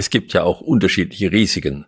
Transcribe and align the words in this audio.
es 0.00 0.08
gibt 0.08 0.32
ja 0.32 0.44
auch 0.44 0.62
unterschiedliche 0.62 1.30
Risiken. 1.30 1.84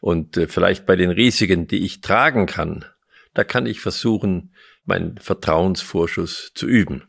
Und 0.00 0.36
äh, 0.36 0.48
vielleicht 0.48 0.86
bei 0.86 0.96
den 0.96 1.10
Risiken, 1.10 1.68
die 1.68 1.84
ich 1.84 2.00
tragen 2.00 2.46
kann, 2.46 2.84
da 3.32 3.44
kann 3.44 3.66
ich 3.66 3.80
versuchen, 3.80 4.52
meinen 4.84 5.18
Vertrauensvorschuss 5.18 6.52
zu 6.54 6.66
üben. 6.66 7.04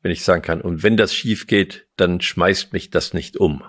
Wenn 0.00 0.12
ich 0.12 0.24
sagen 0.24 0.42
kann, 0.42 0.60
und 0.60 0.84
wenn 0.84 0.96
das 0.96 1.12
schief 1.12 1.48
geht, 1.48 1.86
dann 1.96 2.20
schmeißt 2.20 2.72
mich 2.72 2.90
das 2.90 3.12
nicht 3.12 3.36
um. 3.36 3.64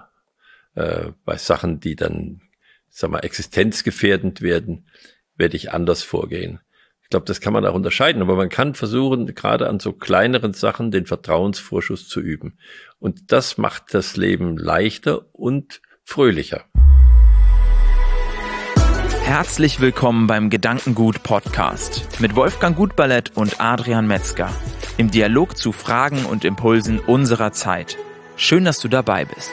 Äh, 0.76 1.12
bei 1.26 1.38
Sachen, 1.38 1.80
die 1.80 1.96
dann, 1.96 2.42
sag 2.90 3.10
mal, 3.10 3.20
existenzgefährdend 3.20 4.42
werden, 4.42 4.88
werde 5.36 5.58
ich 5.58 5.72
anders 5.72 6.04
vorgehen. 6.04 6.60
Ich 7.02 7.10
glaube, 7.10 7.26
das 7.26 7.42
kann 7.42 7.54
man 7.54 7.66
auch 7.66 7.76
unterscheiden, 7.76 8.22
aber 8.22 8.36
man 8.36 8.50
kann 8.50 8.76
versuchen, 8.76 9.34
gerade 9.34 9.68
an 9.68 9.80
so 9.80 9.94
kleineren 9.94 10.54
Sachen 10.54 10.92
den 10.92 11.08
Vertrauensvorschuss 11.08 12.08
zu 12.08 12.22
üben. 12.22 12.60
Und 13.00 13.32
das 13.32 13.58
macht 13.58 13.96
das 13.96 14.16
Leben 14.16 14.58
leichter 14.58 15.34
und 15.34 15.82
fröhlicher. 16.04 16.66
Herzlich 19.24 19.80
willkommen 19.80 20.28
beim 20.28 20.50
Gedankengut 20.50 21.24
Podcast 21.24 22.20
mit 22.20 22.36
Wolfgang 22.36 22.76
Gutballett 22.76 23.32
und 23.36 23.60
Adrian 23.62 24.06
Metzger 24.06 24.52
im 24.98 25.10
Dialog 25.10 25.58
zu 25.58 25.72
Fragen 25.72 26.26
und 26.26 26.46
Impulsen 26.46 27.00
unserer 27.00 27.52
Zeit. 27.52 27.98
Schön, 28.36 28.66
dass 28.66 28.80
du 28.80 28.90
dabei 28.90 29.26
bist. 29.26 29.52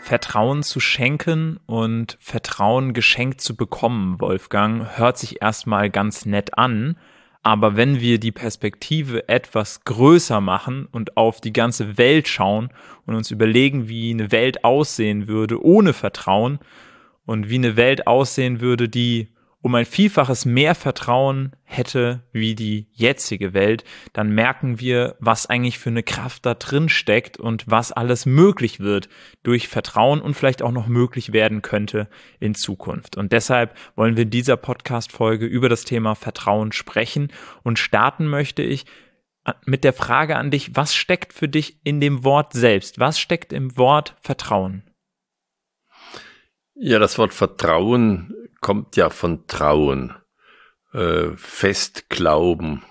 Vertrauen 0.00 0.62
zu 0.62 0.80
schenken 0.80 1.58
und 1.66 2.16
Vertrauen 2.20 2.92
geschenkt 2.92 3.40
zu 3.40 3.56
bekommen, 3.56 4.20
Wolfgang, 4.20 4.96
hört 4.96 5.18
sich 5.18 5.42
erstmal 5.42 5.90
ganz 5.90 6.26
nett 6.26 6.56
an. 6.56 6.96
Aber 7.44 7.76
wenn 7.76 8.00
wir 8.00 8.18
die 8.18 8.32
Perspektive 8.32 9.28
etwas 9.28 9.84
größer 9.84 10.40
machen 10.40 10.88
und 10.90 11.16
auf 11.16 11.40
die 11.40 11.52
ganze 11.52 11.96
Welt 11.98 12.26
schauen 12.26 12.70
und 13.06 13.14
uns 13.14 13.30
überlegen, 13.30 13.86
wie 13.86 14.10
eine 14.10 14.32
Welt 14.32 14.64
aussehen 14.64 15.28
würde 15.28 15.62
ohne 15.62 15.92
Vertrauen, 15.92 16.58
und 17.26 17.48
wie 17.48 17.56
eine 17.56 17.76
Welt 17.76 18.06
aussehen 18.06 18.60
würde, 18.60 18.88
die 18.88 19.28
um 19.64 19.74
ein 19.76 19.86
Vielfaches 19.86 20.44
mehr 20.44 20.74
Vertrauen 20.74 21.52
hätte 21.62 22.22
wie 22.32 22.54
die 22.54 22.86
jetzige 22.92 23.54
Welt, 23.54 23.82
dann 24.12 24.28
merken 24.28 24.78
wir, 24.78 25.16
was 25.20 25.46
eigentlich 25.46 25.78
für 25.78 25.88
eine 25.88 26.02
Kraft 26.02 26.44
da 26.44 26.52
drin 26.52 26.90
steckt 26.90 27.38
und 27.38 27.64
was 27.66 27.90
alles 27.90 28.26
möglich 28.26 28.80
wird 28.80 29.08
durch 29.42 29.68
Vertrauen 29.68 30.20
und 30.20 30.34
vielleicht 30.34 30.60
auch 30.60 30.70
noch 30.70 30.86
möglich 30.86 31.32
werden 31.32 31.62
könnte 31.62 32.10
in 32.40 32.54
Zukunft. 32.54 33.16
Und 33.16 33.32
deshalb 33.32 33.74
wollen 33.96 34.18
wir 34.18 34.24
in 34.24 34.30
dieser 34.30 34.58
Podcast-Folge 34.58 35.46
über 35.46 35.70
das 35.70 35.84
Thema 35.84 36.14
Vertrauen 36.14 36.72
sprechen 36.72 37.32
und 37.62 37.78
starten 37.78 38.26
möchte 38.26 38.60
ich 38.60 38.84
mit 39.64 39.82
der 39.82 39.94
Frage 39.94 40.36
an 40.36 40.50
dich, 40.50 40.76
was 40.76 40.94
steckt 40.94 41.32
für 41.32 41.48
dich 41.48 41.78
in 41.84 42.02
dem 42.02 42.22
Wort 42.22 42.52
selbst? 42.52 42.98
Was 42.98 43.18
steckt 43.18 43.50
im 43.50 43.78
Wort 43.78 44.14
Vertrauen? 44.20 44.82
Ja, 46.74 46.98
das 46.98 47.16
Wort 47.16 47.32
Vertrauen 47.32 48.34
kommt 48.64 48.96
ja 48.96 49.10
von 49.10 49.46
Trauen, 49.46 50.14
äh, 50.94 51.36
fest 51.36 52.08
glauben. 52.08 52.82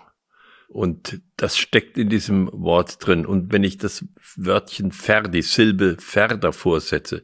Und 0.67 1.19
das 1.35 1.57
steckt 1.57 1.97
in 1.97 2.09
diesem 2.09 2.47
Wort 2.53 3.03
drin. 3.03 3.25
Und 3.25 3.51
wenn 3.51 3.63
ich 3.63 3.79
das 3.79 4.05
Wörtchen 4.35 4.91
ver, 4.91 5.23
die 5.23 5.41
Silbe 5.41 5.97
ver 5.99 6.37
davor 6.37 6.79
setze, 6.79 7.23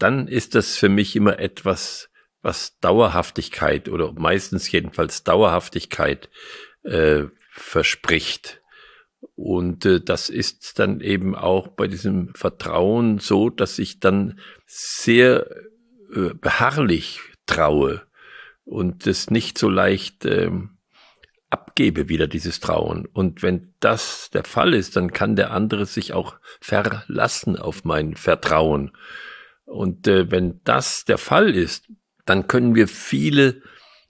dann 0.00 0.26
ist 0.26 0.56
das 0.56 0.76
für 0.76 0.88
mich 0.88 1.14
immer 1.14 1.38
etwas, 1.38 2.10
was 2.42 2.76
Dauerhaftigkeit 2.80 3.88
oder 3.88 4.12
meistens 4.14 4.70
jedenfalls 4.72 5.22
Dauerhaftigkeit 5.22 6.28
äh, 6.82 7.26
verspricht. 7.52 8.62
Und 9.36 9.86
äh, 9.86 10.00
das 10.00 10.28
ist 10.28 10.80
dann 10.80 11.00
eben 11.00 11.36
auch 11.36 11.68
bei 11.68 11.86
diesem 11.86 12.34
Vertrauen 12.34 13.20
so, 13.20 13.48
dass 13.48 13.78
ich 13.78 14.00
dann 14.00 14.40
sehr 14.66 15.48
äh, 16.12 16.34
beharrlich 16.34 17.20
traue 17.46 18.02
und 18.64 19.06
es 19.06 19.30
nicht 19.30 19.58
so 19.58 19.68
leicht 19.68 20.24
ähm, 20.24 20.76
abgebe 21.50 22.08
wieder 22.08 22.26
dieses 22.26 22.60
Trauen. 22.60 23.06
Und 23.06 23.42
wenn 23.42 23.74
das 23.80 24.30
der 24.32 24.44
Fall 24.44 24.74
ist, 24.74 24.96
dann 24.96 25.12
kann 25.12 25.36
der 25.36 25.52
andere 25.52 25.86
sich 25.86 26.12
auch 26.12 26.36
verlassen 26.60 27.56
auf 27.56 27.84
mein 27.84 28.16
Vertrauen. 28.16 28.92
Und 29.64 30.06
äh, 30.06 30.30
wenn 30.30 30.60
das 30.64 31.04
der 31.04 31.18
Fall 31.18 31.54
ist, 31.54 31.88
dann 32.24 32.48
können 32.48 32.74
wir 32.74 32.88
viele 32.88 33.62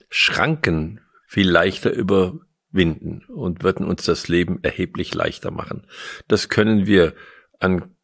Schranken 0.09 1.01
viel 1.27 1.49
leichter 1.49 1.91
überwinden 1.91 3.25
und 3.27 3.63
würden 3.63 3.85
uns 3.85 4.05
das 4.05 4.27
Leben 4.27 4.59
erheblich 4.63 5.13
leichter 5.13 5.51
machen. 5.51 5.85
Das 6.27 6.49
können 6.49 6.87
wir 6.87 7.13
an 7.59 7.95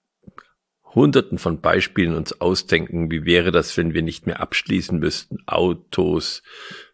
hunderten 0.95 1.37
von 1.37 1.61
Beispielen 1.61 2.13
uns 2.13 2.39
ausdenken, 2.39 3.11
wie 3.11 3.25
wäre 3.25 3.51
das, 3.51 3.77
wenn 3.77 3.93
wir 3.93 4.01
nicht 4.01 4.25
mehr 4.27 4.39
abschließen 4.39 4.99
müssten. 4.99 5.37
Autos, 5.45 6.43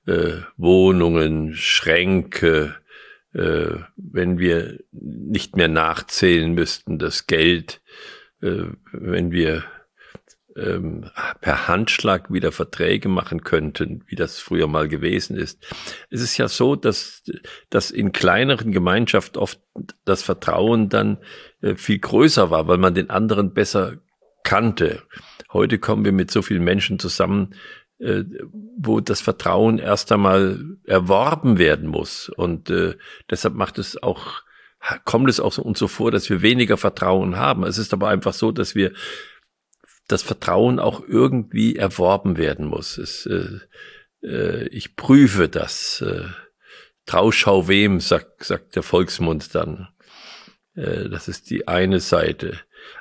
äh, 0.06 0.38
Wohnungen, 0.58 1.54
Schränke, 1.54 2.76
äh, 3.34 3.76
wenn 3.96 4.40
wir 4.40 4.80
nicht 4.92 5.56
mehr 5.56 5.68
nachzählen 5.68 6.54
müssten, 6.54 6.98
das 6.98 7.28
Geld, 7.28 7.82
äh, 8.42 8.64
wenn 8.92 9.32
wir 9.32 9.64
ähm, 10.60 11.10
per 11.42 11.68
Handschlag 11.68 12.32
wieder 12.32 12.52
Verträge 12.52 13.10
machen 13.10 13.44
könnten, 13.44 14.04
wie 14.08 14.16
das 14.16 14.40
früher 14.40 14.68
mal 14.68 14.88
gewesen 14.88 15.38
ist. 15.38 15.66
Es 16.10 16.22
ist 16.22 16.38
ja 16.38 16.48
so, 16.48 16.76
dass, 16.76 17.24
dass 17.70 17.92
in 17.92 18.12
kleineren 18.12 18.72
Gemeinschaften 18.72 19.38
oft 19.38 19.60
das 20.06 20.24
Vertrauen 20.24 20.90
dann 20.90 21.18
äh, 21.62 21.76
viel 21.76 22.00
größer 22.00 22.52
war, 22.52 22.68
weil 22.68 22.78
man 22.78 22.94
den 22.94 23.10
anderen 23.10 23.54
besser 23.54 23.98
kannte. 24.44 25.04
Heute 25.52 25.80
kommen 25.80 26.06
wir 26.06 26.12
mit 26.12 26.32
so 26.32 26.42
vielen 26.42 26.64
Menschen 26.64 27.00
zusammen, 27.00 27.56
äh, 28.00 28.24
wo 28.78 29.00
das 29.02 29.22
Vertrauen 29.22 29.78
erst 29.78 30.12
einmal 30.12 30.78
erworben 30.86 31.58
werden 31.58 31.90
muss. 31.90 32.30
Und 32.30 32.70
äh, 32.70 32.96
deshalb 33.30 33.56
macht 33.56 33.78
es 33.78 34.02
auch, 34.02 34.42
kommt 35.06 35.30
es 35.30 35.40
auch 35.40 35.58
uns 35.58 35.80
so 35.80 35.88
vor, 35.88 36.12
dass 36.12 36.30
wir 36.30 36.42
weniger 36.42 36.78
Vertrauen 36.78 37.38
haben. 37.38 37.64
Es 37.64 37.78
ist 37.78 37.94
aber 37.94 38.08
einfach 38.08 38.34
so, 38.34 38.52
dass 38.52 38.74
wir 38.74 38.94
das 40.10 40.24
Vertrauen 40.24 40.80
auch 40.80 41.02
irgendwie 41.08 41.78
erworben 41.78 42.38
werden 42.38 42.66
muss. 42.66 42.98
Es, 42.98 43.26
äh, 43.26 43.60
äh, 44.22 44.68
ich 44.68 44.98
prüfe 44.98 45.48
das. 45.48 46.02
Äh, 46.02 46.26
Trauschau 47.06 47.68
wem, 47.68 48.00
sagt, 48.00 48.44
sagt 48.44 48.76
der 48.76 48.84
Volksmund 48.84 49.56
dann. 49.56 49.88
Äh, 50.76 51.10
das 51.10 51.28
ist 51.28 51.50
die 51.50 51.68
eine 51.68 52.00
Seite. 52.00 52.60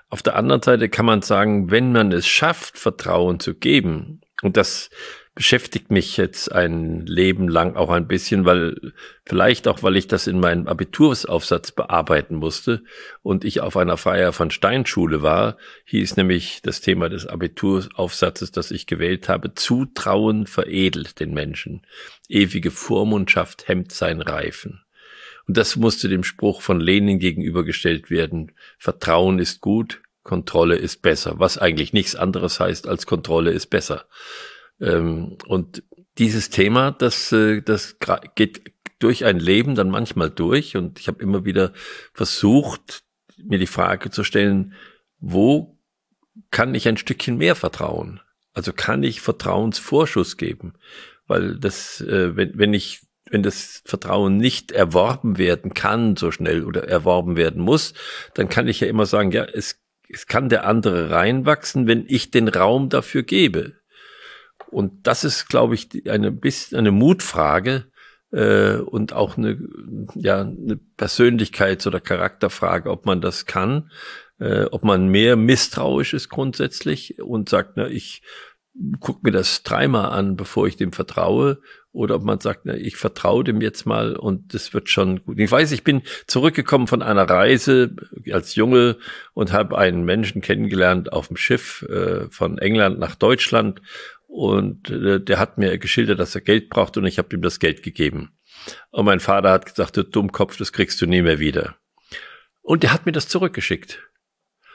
Auf 0.08 0.22
der 0.22 0.36
anderen 0.36 0.62
Seite 0.62 0.88
kann 0.88 1.06
man 1.06 1.22
sagen, 1.22 1.70
wenn 1.70 1.92
man 1.92 2.12
es 2.12 2.26
schafft, 2.26 2.78
Vertrauen 2.78 3.40
zu 3.40 3.54
geben, 3.54 4.20
und 4.42 4.56
das 4.56 4.90
beschäftigt 5.38 5.92
mich 5.92 6.16
jetzt 6.16 6.50
ein 6.50 7.06
Leben 7.06 7.46
lang 7.46 7.76
auch 7.76 7.90
ein 7.90 8.08
bisschen, 8.08 8.44
weil 8.44 8.92
vielleicht 9.24 9.68
auch, 9.68 9.84
weil 9.84 9.94
ich 9.94 10.08
das 10.08 10.26
in 10.26 10.40
meinem 10.40 10.66
Abitursaufsatz 10.66 11.70
bearbeiten 11.70 12.34
musste 12.34 12.82
und 13.22 13.44
ich 13.44 13.60
auf 13.60 13.76
einer 13.76 13.96
Feier 13.96 14.32
von 14.32 14.50
Steinschule 14.50 15.22
war, 15.22 15.56
hieß 15.84 16.16
nämlich 16.16 16.60
das 16.62 16.80
Thema 16.80 17.08
des 17.08 17.28
Abitursaufsatzes, 17.28 18.50
das 18.50 18.72
ich 18.72 18.88
gewählt 18.88 19.28
habe, 19.28 19.54
Zutrauen 19.54 20.48
veredelt 20.48 21.20
den 21.20 21.34
Menschen. 21.34 21.86
Ewige 22.28 22.72
Vormundschaft 22.72 23.68
hemmt 23.68 23.92
sein 23.92 24.20
Reifen. 24.20 24.82
Und 25.46 25.56
das 25.56 25.76
musste 25.76 26.08
dem 26.08 26.24
Spruch 26.24 26.62
von 26.62 26.80
Lenin 26.80 27.20
gegenübergestellt 27.20 28.10
werden. 28.10 28.50
Vertrauen 28.76 29.38
ist 29.38 29.60
gut, 29.60 30.02
Kontrolle 30.24 30.74
ist 30.74 31.00
besser. 31.00 31.34
Was 31.38 31.58
eigentlich 31.58 31.92
nichts 31.92 32.16
anderes 32.16 32.58
heißt 32.58 32.88
als 32.88 33.06
Kontrolle 33.06 33.52
ist 33.52 33.68
besser. 33.68 34.06
Ähm, 34.80 35.38
und 35.46 35.82
dieses 36.18 36.50
Thema, 36.50 36.90
das, 36.90 37.32
äh, 37.32 37.62
das 37.62 37.96
geht 38.34 38.72
durch 38.98 39.24
ein 39.24 39.38
Leben 39.38 39.74
dann 39.74 39.90
manchmal 39.90 40.30
durch. 40.30 40.76
Und 40.76 40.98
ich 40.98 41.08
habe 41.08 41.22
immer 41.22 41.44
wieder 41.44 41.72
versucht, 42.12 43.02
mir 43.36 43.58
die 43.58 43.66
Frage 43.66 44.10
zu 44.10 44.24
stellen, 44.24 44.74
wo 45.20 45.78
kann 46.50 46.74
ich 46.74 46.88
ein 46.88 46.96
Stückchen 46.96 47.36
mehr 47.36 47.54
vertrauen? 47.54 48.20
Also 48.52 48.72
kann 48.72 49.02
ich 49.02 49.20
Vertrauensvorschuss 49.20 50.36
geben? 50.36 50.74
Weil 51.26 51.56
das, 51.56 52.00
äh, 52.00 52.36
wenn, 52.36 52.58
wenn 52.58 52.74
ich 52.74 53.02
wenn 53.30 53.42
das 53.42 53.82
Vertrauen 53.84 54.38
nicht 54.38 54.72
erworben 54.72 55.36
werden 55.36 55.74
kann 55.74 56.16
so 56.16 56.30
schnell 56.30 56.64
oder 56.64 56.88
erworben 56.88 57.36
werden 57.36 57.62
muss, 57.62 57.94
dann 58.34 58.48
kann 58.48 58.68
ich 58.68 58.80
ja 58.80 58.88
immer 58.88 59.06
sagen, 59.06 59.32
ja, 59.32 59.44
es, 59.44 59.80
es 60.08 60.26
kann 60.26 60.48
der 60.48 60.66
andere 60.66 61.10
reinwachsen, 61.10 61.86
wenn 61.86 62.04
ich 62.08 62.30
den 62.30 62.48
Raum 62.48 62.88
dafür 62.88 63.22
gebe. 63.22 63.74
Und 64.70 65.06
das 65.06 65.24
ist, 65.24 65.48
glaube 65.48 65.74
ich, 65.74 65.88
eine 66.08 66.30
bisschen 66.30 66.78
eine 66.78 66.90
Mutfrage 66.90 67.86
äh, 68.32 68.76
und 68.76 69.12
auch 69.12 69.36
eine, 69.36 69.58
ja, 70.14 70.40
eine 70.40 70.78
Persönlichkeits- 70.98 71.86
oder 71.86 72.00
Charakterfrage, 72.00 72.90
ob 72.90 73.06
man 73.06 73.20
das 73.20 73.46
kann, 73.46 73.90
äh, 74.38 74.64
ob 74.64 74.84
man 74.84 75.08
mehr 75.08 75.36
misstrauisch 75.36 76.14
ist 76.14 76.28
grundsätzlich 76.28 77.20
und 77.22 77.48
sagt, 77.48 77.72
na, 77.76 77.88
ich 77.88 78.22
gucke 79.00 79.20
mir 79.24 79.32
das 79.32 79.62
dreimal 79.62 80.10
an, 80.10 80.36
bevor 80.36 80.66
ich 80.66 80.76
dem 80.76 80.92
vertraue, 80.92 81.60
oder 81.90 82.16
ob 82.16 82.22
man 82.22 82.38
sagt, 82.38 82.60
na, 82.64 82.74
ich 82.74 82.96
vertraue 82.96 83.42
dem 83.42 83.60
jetzt 83.60 83.86
mal 83.86 84.14
und 84.14 84.54
das 84.54 84.72
wird 84.74 84.88
schon 84.88 85.24
gut. 85.24 85.38
Ich 85.38 85.50
weiß, 85.50 85.72
ich 85.72 85.82
bin 85.82 86.02
zurückgekommen 86.26 86.86
von 86.86 87.02
einer 87.02 87.28
Reise 87.28 87.96
als 88.30 88.54
Junge 88.54 88.98
und 89.32 89.52
habe 89.52 89.78
einen 89.78 90.04
Menschen 90.04 90.42
kennengelernt 90.42 91.12
auf 91.12 91.28
dem 91.28 91.36
Schiff 91.36 91.82
äh, 91.88 92.28
von 92.30 92.58
England 92.58 92.98
nach 92.98 93.16
Deutschland 93.16 93.80
und 94.38 94.88
äh, 94.88 95.20
der 95.20 95.40
hat 95.40 95.58
mir 95.58 95.78
geschildert, 95.78 96.20
dass 96.20 96.36
er 96.36 96.40
Geld 96.40 96.70
braucht 96.70 96.96
und 96.96 97.04
ich 97.06 97.18
habe 97.18 97.34
ihm 97.34 97.42
das 97.42 97.58
Geld 97.58 97.82
gegeben. 97.82 98.38
Und 98.90 99.04
mein 99.04 99.18
Vater 99.18 99.50
hat 99.50 99.66
gesagt, 99.66 99.96
du 99.96 100.04
Dummkopf, 100.04 100.56
das 100.56 100.72
kriegst 100.72 101.00
du 101.00 101.06
nie 101.06 101.22
mehr 101.22 101.40
wieder. 101.40 101.74
Und 102.62 102.84
der 102.84 102.92
hat 102.92 103.04
mir 103.04 103.10
das 103.10 103.26
zurückgeschickt. 103.26 104.00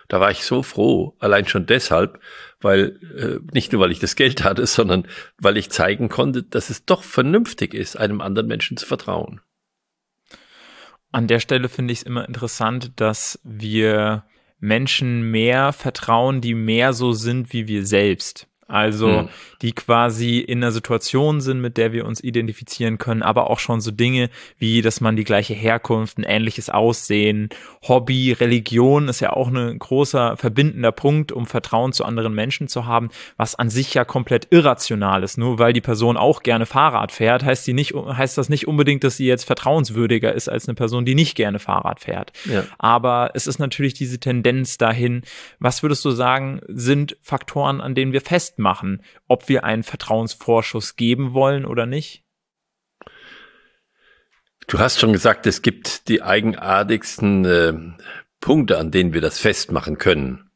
Da 0.09 0.19
war 0.19 0.31
ich 0.31 0.43
so 0.43 0.63
froh, 0.63 1.15
allein 1.19 1.47
schon 1.47 1.65
deshalb, 1.65 2.19
weil 2.59 2.99
äh, 3.17 3.39
nicht 3.53 3.71
nur 3.71 3.81
weil 3.81 3.93
ich 3.93 3.99
das 3.99 4.17
Geld 4.17 4.43
hatte, 4.43 4.65
sondern 4.67 5.07
weil 5.37 5.55
ich 5.55 5.69
zeigen 5.69 6.09
konnte, 6.09 6.43
dass 6.43 6.69
es 6.69 6.83
doch 6.83 7.01
vernünftig 7.01 7.73
ist, 7.73 7.95
einem 7.95 8.19
anderen 8.19 8.47
Menschen 8.47 8.75
zu 8.75 8.85
vertrauen. 8.85 9.39
An 11.13 11.27
der 11.27 11.39
Stelle 11.39 11.69
finde 11.69 11.93
ich 11.93 11.99
es 11.99 12.03
immer 12.03 12.27
interessant, 12.27 12.91
dass 12.97 13.39
wir 13.45 14.25
Menschen 14.59 15.31
mehr 15.31 15.71
vertrauen, 15.71 16.41
die 16.41 16.53
mehr 16.53 16.91
so 16.91 17.13
sind 17.13 17.53
wie 17.53 17.67
wir 17.67 17.85
selbst. 17.85 18.49
Also 18.67 19.07
hm. 19.07 19.29
die 19.61 19.73
quasi 19.73 20.39
in 20.39 20.59
einer 20.59 20.71
Situation 20.71 21.41
sind, 21.41 21.61
mit 21.61 21.77
der 21.77 21.93
wir 21.93 22.05
uns 22.05 22.23
identifizieren 22.23 22.97
können, 22.97 23.21
aber 23.21 23.49
auch 23.49 23.59
schon 23.59 23.81
so 23.81 23.91
Dinge 23.91 24.29
wie, 24.57 24.81
dass 24.81 25.01
man 25.01 25.15
die 25.15 25.23
gleiche 25.23 25.53
Herkunft, 25.53 26.17
ein 26.17 26.23
ähnliches 26.23 26.69
Aussehen, 26.69 27.49
Hobby, 27.87 28.31
Religion 28.31 29.07
ist 29.07 29.19
ja 29.19 29.33
auch 29.33 29.49
ein 29.49 29.77
großer 29.77 30.37
verbindender 30.37 30.91
Punkt, 30.91 31.31
um 31.31 31.45
Vertrauen 31.45 31.93
zu 31.93 32.05
anderen 32.05 32.33
Menschen 32.33 32.67
zu 32.67 32.85
haben, 32.85 33.09
was 33.37 33.55
an 33.55 33.69
sich 33.69 33.93
ja 33.93 34.05
komplett 34.05 34.47
irrational 34.51 35.23
ist. 35.23 35.37
Nur 35.37 35.59
weil 35.59 35.73
die 35.73 35.81
Person 35.81 36.17
auch 36.17 36.43
gerne 36.43 36.65
Fahrrad 36.65 37.11
fährt, 37.11 37.43
heißt, 37.43 37.67
die 37.67 37.73
nicht, 37.73 37.93
heißt 37.93 38.37
das 38.37 38.49
nicht 38.49 38.67
unbedingt, 38.67 39.03
dass 39.03 39.17
sie 39.17 39.27
jetzt 39.27 39.43
vertrauenswürdiger 39.43 40.33
ist 40.33 40.49
als 40.49 40.67
eine 40.67 40.75
Person, 40.75 41.05
die 41.05 41.15
nicht 41.15 41.35
gerne 41.35 41.59
Fahrrad 41.59 41.99
fährt. 41.99 42.31
Ja. 42.45 42.63
Aber 42.77 43.31
es 43.33 43.47
ist 43.47 43.59
natürlich 43.59 43.93
diese 43.93 44.19
Tendenz 44.19 44.77
dahin. 44.77 45.23
Was 45.59 45.83
würdest 45.83 46.03
du 46.05 46.11
sagen, 46.11 46.61
sind 46.67 47.17
Faktoren, 47.21 47.81
an 47.81 47.95
denen 47.95 48.13
wir 48.13 48.21
festmachen? 48.55 48.83
machen, 48.83 49.03
ob 49.27 49.49
wir 49.49 49.63
einen 49.63 49.83
Vertrauensvorschuss 49.83 50.95
geben 50.95 51.33
wollen 51.33 51.65
oder 51.65 51.85
nicht? 51.85 52.23
Du 54.67 54.79
hast 54.79 54.99
schon 54.99 55.13
gesagt, 55.13 55.45
es 55.45 55.61
gibt 55.61 56.07
die 56.07 56.21
eigenartigsten 56.21 57.45
äh, 57.45 57.73
Punkte, 58.39 58.77
an 58.77 58.91
denen 58.91 59.13
wir 59.13 59.21
das 59.21 59.39
festmachen 59.39 59.97
können. 59.97 60.49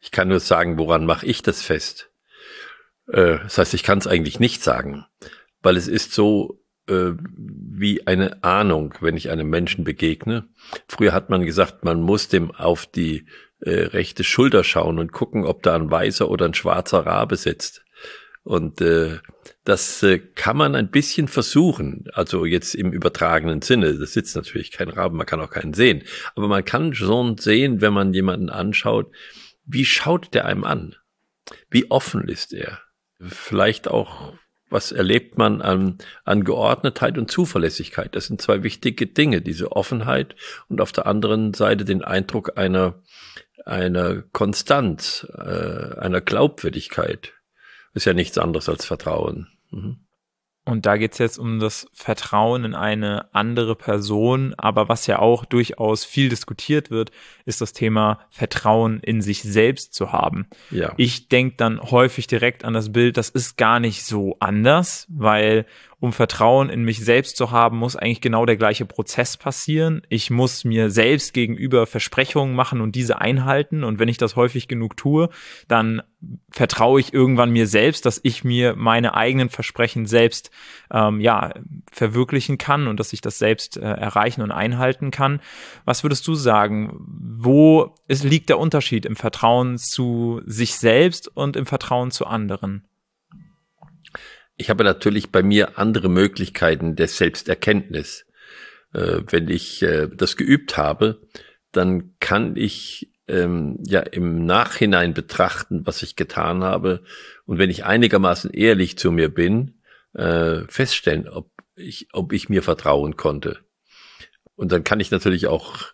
Ich 0.00 0.10
kann 0.10 0.28
nur 0.28 0.40
sagen, 0.40 0.78
woran 0.78 1.06
mache 1.06 1.26
ich 1.26 1.42
das 1.42 1.62
fest? 1.62 2.10
Äh, 3.06 3.38
das 3.38 3.56
heißt, 3.58 3.74
ich 3.74 3.84
kann 3.84 3.98
es 3.98 4.08
eigentlich 4.08 4.40
nicht 4.40 4.62
sagen, 4.62 5.06
weil 5.62 5.76
es 5.76 5.86
ist 5.86 6.12
so 6.12 6.60
äh, 6.88 7.12
wie 7.36 8.06
eine 8.06 8.42
Ahnung, 8.42 8.94
wenn 9.00 9.16
ich 9.16 9.30
einem 9.30 9.48
Menschen 9.48 9.84
begegne. 9.84 10.48
Früher 10.88 11.12
hat 11.12 11.30
man 11.30 11.44
gesagt, 11.44 11.84
man 11.84 12.02
muss 12.02 12.28
dem 12.28 12.50
auf 12.50 12.86
die 12.86 13.26
äh, 13.60 13.70
rechte 13.70 14.24
Schulter 14.24 14.64
schauen 14.64 14.98
und 14.98 15.12
gucken, 15.12 15.44
ob 15.44 15.62
da 15.62 15.74
ein 15.74 15.90
weißer 15.90 16.30
oder 16.30 16.46
ein 16.46 16.54
schwarzer 16.54 17.06
Rabe 17.06 17.36
sitzt. 17.36 17.84
Und 18.42 18.80
äh, 18.80 19.18
das 19.64 20.02
äh, 20.02 20.18
kann 20.18 20.56
man 20.56 20.74
ein 20.74 20.90
bisschen 20.90 21.28
versuchen, 21.28 22.06
also 22.12 22.46
jetzt 22.46 22.74
im 22.74 22.92
übertragenen 22.92 23.60
Sinne. 23.60 23.98
Das 23.98 24.14
sitzt 24.14 24.34
natürlich 24.34 24.72
kein 24.72 24.88
Rabe, 24.88 25.14
man 25.14 25.26
kann 25.26 25.40
auch 25.40 25.50
keinen 25.50 25.74
sehen. 25.74 26.04
Aber 26.34 26.48
man 26.48 26.64
kann 26.64 26.94
schon 26.94 27.36
sehen, 27.36 27.80
wenn 27.80 27.92
man 27.92 28.14
jemanden 28.14 28.48
anschaut, 28.48 29.12
wie 29.64 29.84
schaut 29.84 30.32
der 30.34 30.46
einem 30.46 30.64
an? 30.64 30.96
Wie 31.68 31.90
offen 31.90 32.28
ist 32.28 32.52
er? 32.52 32.80
Vielleicht 33.20 33.88
auch, 33.88 34.34
was 34.70 34.92
erlebt 34.92 35.36
man 35.36 35.60
an, 35.60 35.98
an 36.24 36.44
Geordnetheit 36.44 37.18
und 37.18 37.30
Zuverlässigkeit? 37.30 38.14
Das 38.14 38.26
sind 38.26 38.40
zwei 38.40 38.62
wichtige 38.62 39.06
Dinge, 39.06 39.42
diese 39.42 39.72
Offenheit 39.72 40.36
und 40.68 40.80
auf 40.80 40.92
der 40.92 41.06
anderen 41.06 41.54
Seite 41.54 41.84
den 41.84 42.02
Eindruck 42.02 42.56
einer 42.56 43.02
einer 43.66 44.22
Konstanz, 44.32 45.26
äh, 45.34 45.98
einer 45.98 46.20
Glaubwürdigkeit. 46.20 47.34
Ist 47.92 48.06
ja 48.06 48.14
nichts 48.14 48.38
anderes 48.38 48.68
als 48.68 48.84
Vertrauen. 48.84 49.48
Mhm. 49.70 50.06
Und 50.66 50.84
da 50.84 50.98
geht 50.98 51.12
es 51.12 51.18
jetzt 51.18 51.38
um 51.38 51.58
das 51.58 51.88
Vertrauen 51.92 52.64
in 52.64 52.74
eine 52.74 53.34
andere 53.34 53.74
Person, 53.74 54.54
aber 54.58 54.88
was 54.88 55.06
ja 55.06 55.18
auch 55.18 55.44
durchaus 55.44 56.04
viel 56.04 56.28
diskutiert 56.28 56.90
wird, 56.90 57.10
ist 57.46 57.60
das 57.60 57.72
Thema 57.72 58.20
Vertrauen 58.28 59.00
in 59.00 59.22
sich 59.22 59.42
selbst 59.42 59.94
zu 59.94 60.12
haben. 60.12 60.46
Ja. 60.70 60.92
Ich 60.96 61.28
denke 61.28 61.56
dann 61.56 61.80
häufig 61.80 62.26
direkt 62.26 62.64
an 62.64 62.74
das 62.74 62.92
Bild, 62.92 63.16
das 63.16 63.30
ist 63.30 63.56
gar 63.56 63.80
nicht 63.80 64.04
so 64.04 64.36
anders, 64.38 65.06
weil 65.08 65.64
um 66.00 66.14
Vertrauen 66.14 66.70
in 66.70 66.82
mich 66.82 67.04
selbst 67.04 67.36
zu 67.36 67.50
haben, 67.50 67.76
muss 67.76 67.94
eigentlich 67.94 68.22
genau 68.22 68.46
der 68.46 68.56
gleiche 68.56 68.86
Prozess 68.86 69.36
passieren. 69.36 70.00
Ich 70.08 70.30
muss 70.30 70.64
mir 70.64 70.90
selbst 70.90 71.34
gegenüber 71.34 71.86
Versprechungen 71.86 72.54
machen 72.54 72.80
und 72.80 72.96
diese 72.96 73.20
einhalten. 73.20 73.84
Und 73.84 73.98
wenn 73.98 74.08
ich 74.08 74.16
das 74.16 74.34
häufig 74.34 74.66
genug 74.66 74.96
tue, 74.96 75.28
dann 75.68 76.02
vertraue 76.50 77.00
ich 77.00 77.12
irgendwann 77.12 77.50
mir 77.50 77.66
selbst, 77.66 78.06
dass 78.06 78.18
ich 78.22 78.44
mir 78.44 78.76
meine 78.76 79.14
eigenen 79.14 79.50
Versprechen 79.50 80.06
selbst 80.06 80.50
ähm, 80.90 81.20
ja 81.20 81.52
verwirklichen 81.92 82.56
kann 82.56 82.88
und 82.88 82.98
dass 82.98 83.12
ich 83.12 83.20
das 83.20 83.38
selbst 83.38 83.76
äh, 83.76 83.82
erreichen 83.82 84.40
und 84.40 84.52
einhalten 84.52 85.10
kann. 85.10 85.40
Was 85.84 86.02
würdest 86.02 86.26
du 86.26 86.34
sagen? 86.34 86.96
Wo 86.98 87.94
ist, 88.08 88.24
liegt 88.24 88.48
der 88.48 88.58
Unterschied 88.58 89.04
im 89.04 89.16
Vertrauen 89.16 89.76
zu 89.76 90.40
sich 90.46 90.76
selbst 90.76 91.28
und 91.28 91.56
im 91.56 91.66
Vertrauen 91.66 92.10
zu 92.10 92.26
anderen? 92.26 92.84
Ich 94.60 94.68
habe 94.68 94.84
natürlich 94.84 95.32
bei 95.32 95.42
mir 95.42 95.78
andere 95.78 96.10
Möglichkeiten 96.10 96.94
der 96.94 97.08
Selbsterkenntnis. 97.08 98.26
Äh, 98.92 99.22
wenn 99.26 99.48
ich 99.48 99.82
äh, 99.82 100.06
das 100.14 100.36
geübt 100.36 100.76
habe, 100.76 101.22
dann 101.72 102.14
kann 102.20 102.56
ich 102.56 103.10
ähm, 103.26 103.78
ja 103.86 104.00
im 104.00 104.44
Nachhinein 104.44 105.14
betrachten, 105.14 105.86
was 105.86 106.02
ich 106.02 106.14
getan 106.14 106.62
habe. 106.62 107.02
Und 107.46 107.56
wenn 107.56 107.70
ich 107.70 107.86
einigermaßen 107.86 108.50
ehrlich 108.50 108.98
zu 108.98 109.10
mir 109.10 109.32
bin, 109.32 109.80
äh, 110.12 110.64
feststellen, 110.68 111.26
ob 111.26 111.50
ich, 111.74 112.08
ob 112.12 112.34
ich 112.34 112.50
mir 112.50 112.62
vertrauen 112.62 113.16
konnte. 113.16 113.60
Und 114.56 114.72
dann 114.72 114.84
kann 114.84 115.00
ich 115.00 115.10
natürlich 115.10 115.46
auch 115.46 115.86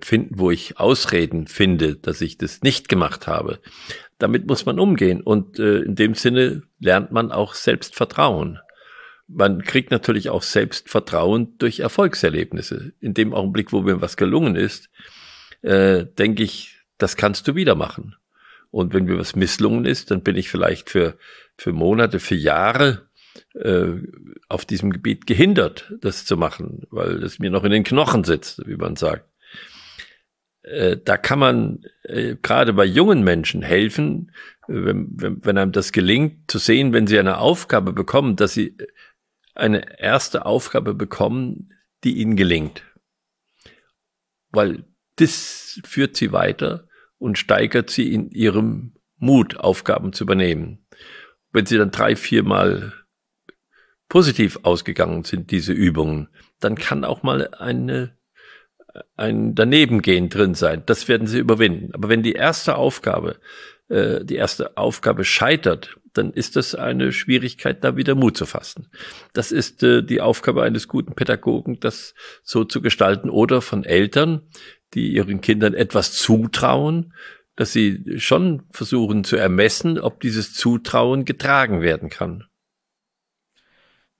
finden, 0.00 0.38
wo 0.38 0.50
ich 0.50 0.78
Ausreden 0.78 1.46
finde, 1.46 1.94
dass 1.96 2.22
ich 2.22 2.38
das 2.38 2.62
nicht 2.62 2.88
gemacht 2.88 3.26
habe 3.26 3.60
damit 4.18 4.46
muss 4.46 4.66
man 4.66 4.78
umgehen. 4.78 5.20
Und 5.20 5.58
äh, 5.58 5.80
in 5.80 5.94
dem 5.94 6.14
Sinne 6.14 6.62
lernt 6.80 7.12
man 7.12 7.32
auch 7.32 7.54
Selbstvertrauen. 7.54 8.58
Man 9.28 9.62
kriegt 9.62 9.90
natürlich 9.90 10.30
auch 10.30 10.42
Selbstvertrauen 10.42 11.56
durch 11.58 11.80
Erfolgserlebnisse. 11.80 12.92
In 13.00 13.14
dem 13.14 13.32
Augenblick, 13.32 13.72
wo 13.72 13.82
mir 13.82 14.00
was 14.00 14.16
gelungen 14.16 14.56
ist, 14.56 14.90
äh, 15.62 16.04
denke 16.04 16.42
ich, 16.42 16.76
das 16.98 17.16
kannst 17.16 17.46
du 17.46 17.54
wieder 17.54 17.74
machen. 17.74 18.16
Und 18.70 18.92
wenn 18.92 19.04
mir 19.04 19.18
was 19.18 19.36
misslungen 19.36 19.84
ist, 19.84 20.10
dann 20.10 20.22
bin 20.22 20.36
ich 20.36 20.50
vielleicht 20.50 20.90
für, 20.90 21.16
für 21.56 21.72
Monate, 21.72 22.20
für 22.20 22.34
Jahre 22.34 23.08
äh, 23.54 23.94
auf 24.48 24.64
diesem 24.64 24.90
Gebiet 24.90 25.26
gehindert, 25.26 25.92
das 26.00 26.24
zu 26.24 26.36
machen, 26.36 26.86
weil 26.90 27.22
es 27.22 27.38
mir 27.38 27.50
noch 27.50 27.64
in 27.64 27.70
den 27.70 27.84
Knochen 27.84 28.24
sitzt, 28.24 28.66
wie 28.66 28.76
man 28.76 28.96
sagt. 28.96 29.24
Äh, 30.68 30.98
da 31.02 31.16
kann 31.16 31.38
man 31.38 31.84
äh, 32.02 32.36
gerade 32.42 32.72
bei 32.72 32.84
jungen 32.84 33.24
Menschen 33.24 33.62
helfen, 33.62 34.32
äh, 34.68 34.74
wenn, 34.74 35.08
wenn, 35.12 35.44
wenn 35.44 35.58
einem 35.58 35.72
das 35.72 35.92
gelingt, 35.92 36.50
zu 36.50 36.58
sehen, 36.58 36.92
wenn 36.92 37.06
sie 37.06 37.18
eine 37.18 37.38
Aufgabe 37.38 37.92
bekommen, 37.92 38.36
dass 38.36 38.54
sie 38.54 38.76
eine 39.54 39.98
erste 40.00 40.46
Aufgabe 40.46 40.94
bekommen, 40.94 41.72
die 42.04 42.18
ihnen 42.18 42.36
gelingt. 42.36 42.82
Weil 44.50 44.84
das 45.16 45.80
führt 45.84 46.16
sie 46.16 46.32
weiter 46.32 46.86
und 47.18 47.38
steigert 47.38 47.90
sie 47.90 48.12
in 48.12 48.30
ihrem 48.30 48.94
Mut, 49.16 49.56
Aufgaben 49.56 50.12
zu 50.12 50.24
übernehmen. 50.24 50.86
Wenn 51.50 51.66
sie 51.66 51.78
dann 51.78 51.90
drei, 51.90 52.14
viermal 52.14 52.92
positiv 54.08 54.60
ausgegangen 54.62 55.24
sind, 55.24 55.50
diese 55.50 55.72
Übungen, 55.72 56.28
dann 56.60 56.76
kann 56.76 57.04
auch 57.04 57.22
mal 57.22 57.52
eine 57.54 58.17
ein 59.16 59.54
Danebengehen 59.54 60.28
drin 60.28 60.54
sein. 60.54 60.82
Das 60.86 61.08
werden 61.08 61.26
sie 61.26 61.38
überwinden. 61.38 61.94
Aber 61.94 62.08
wenn 62.08 62.22
die 62.22 62.32
erste 62.32 62.76
Aufgabe, 62.76 63.38
äh, 63.88 64.24
die 64.24 64.36
erste 64.36 64.76
Aufgabe 64.76 65.24
scheitert, 65.24 65.96
dann 66.12 66.32
ist 66.32 66.56
das 66.56 66.74
eine 66.74 67.12
Schwierigkeit, 67.12 67.84
da 67.84 67.96
wieder 67.96 68.14
Mut 68.14 68.36
zu 68.36 68.46
fassen. 68.46 68.88
Das 69.32 69.52
ist 69.52 69.82
äh, 69.82 70.02
die 70.02 70.20
Aufgabe 70.20 70.62
eines 70.62 70.88
guten 70.88 71.14
Pädagogen, 71.14 71.80
das 71.80 72.14
so 72.42 72.64
zu 72.64 72.82
gestalten 72.82 73.30
oder 73.30 73.62
von 73.62 73.84
Eltern, 73.84 74.42
die 74.94 75.12
ihren 75.12 75.40
Kindern 75.40 75.74
etwas 75.74 76.12
zutrauen, 76.12 77.14
dass 77.56 77.72
sie 77.72 78.18
schon 78.18 78.62
versuchen 78.70 79.24
zu 79.24 79.36
ermessen, 79.36 79.98
ob 79.98 80.20
dieses 80.20 80.54
Zutrauen 80.54 81.24
getragen 81.24 81.82
werden 81.82 82.08
kann. 82.08 82.44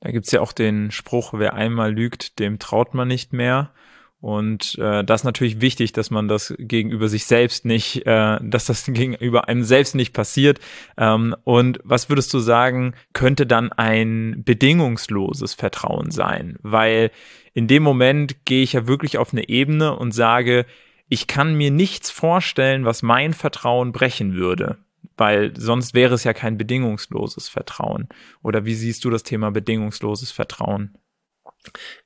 Da 0.01 0.11
gibt's 0.11 0.31
ja 0.31 0.41
auch 0.41 0.53
den 0.53 0.91
Spruch, 0.91 1.33
wer 1.35 1.55
einmal 1.55 1.93
lügt, 1.93 2.39
dem 2.39 2.59
traut 2.59 2.95
man 2.95 3.09
nicht 3.09 3.33
mehr. 3.33 3.73
Und 4.21 4.77
äh, 4.79 5.05
das 5.05 5.21
ist 5.21 5.25
natürlich 5.25 5.61
wichtig, 5.61 5.93
dass 5.93 6.11
man 6.11 6.27
das 6.27 6.53
gegenüber 6.59 7.09
sich 7.09 7.27
selbst 7.27 7.65
nicht, 7.65 8.05
äh, 8.05 8.39
dass 8.43 8.67
das 8.67 8.85
gegenüber 8.89 9.49
einem 9.49 9.63
selbst 9.63 9.95
nicht 9.95 10.13
passiert. 10.13 10.59
Ähm, 10.97 11.37
und 11.45 11.79
was 11.85 12.09
würdest 12.09 12.35
du 12.35 12.41
sagen, 12.41 12.95
könnte 13.13 13.47
dann 13.47 13.73
ein 13.73 14.43
bedingungsloses 14.45 15.55
Vertrauen 15.55 16.11
sein? 16.11 16.59
Weil 16.63 17.13
in 17.55 17.69
dem 17.69 17.85
Moment 17.85 18.45
gehe 18.45 18.63
ich 18.63 18.73
ja 18.73 18.89
wirklich 18.89 19.19
auf 19.19 19.33
eine 19.33 19.49
Ebene 19.49 19.97
und 19.97 20.13
sage, 20.13 20.67
ich 21.09 21.27
kann 21.27 21.57
mir 21.57 21.71
nichts 21.71 22.11
vorstellen, 22.11 22.85
was 22.85 23.03
mein 23.03 23.33
Vertrauen 23.35 23.93
brechen 23.93 24.35
würde. 24.35 24.79
Weil 25.17 25.53
sonst 25.57 25.95
wäre 25.95 26.15
es 26.15 26.25
ja 26.25 26.33
kein 26.33 26.59
bedingungsloses 26.59 27.49
Vertrauen. 27.49 28.09
Oder 28.43 28.65
wie 28.65 28.75
siehst 28.75 29.05
du 29.05 29.11
das 29.11 29.23
Thema 29.23 29.51
bedingungsloses 29.51 30.33
Vertrauen? 30.33 30.97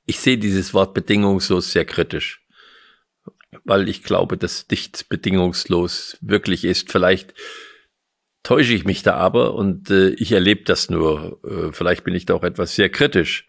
Ich 0.05 0.19
sehe 0.19 0.37
dieses 0.37 0.73
Wort 0.73 0.93
bedingungslos 0.93 1.71
sehr 1.71 1.85
kritisch, 1.85 2.45
weil 3.63 3.87
ich 3.89 4.03
glaube, 4.03 4.37
dass 4.37 4.67
nichts 4.69 5.03
bedingungslos 5.03 6.17
wirklich 6.21 6.65
ist. 6.65 6.91
Vielleicht 6.91 7.33
täusche 8.43 8.73
ich 8.73 8.85
mich 8.85 9.03
da 9.03 9.15
aber 9.15 9.55
und 9.55 9.89
äh, 9.89 10.09
ich 10.09 10.31
erlebe 10.31 10.63
das 10.63 10.89
nur. 10.89 11.39
Äh, 11.43 11.71
vielleicht 11.71 12.03
bin 12.03 12.13
ich 12.13 12.25
da 12.25 12.33
auch 12.35 12.43
etwas 12.43 12.75
sehr 12.75 12.89
kritisch. 12.89 13.47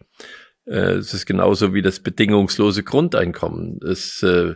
Äh, 0.65 0.93
es 0.93 1.13
ist 1.13 1.25
genauso 1.25 1.73
wie 1.73 1.81
das 1.81 1.99
bedingungslose 1.99 2.83
Grundeinkommen. 2.83 3.79
Es, 3.83 4.23
äh, 4.23 4.55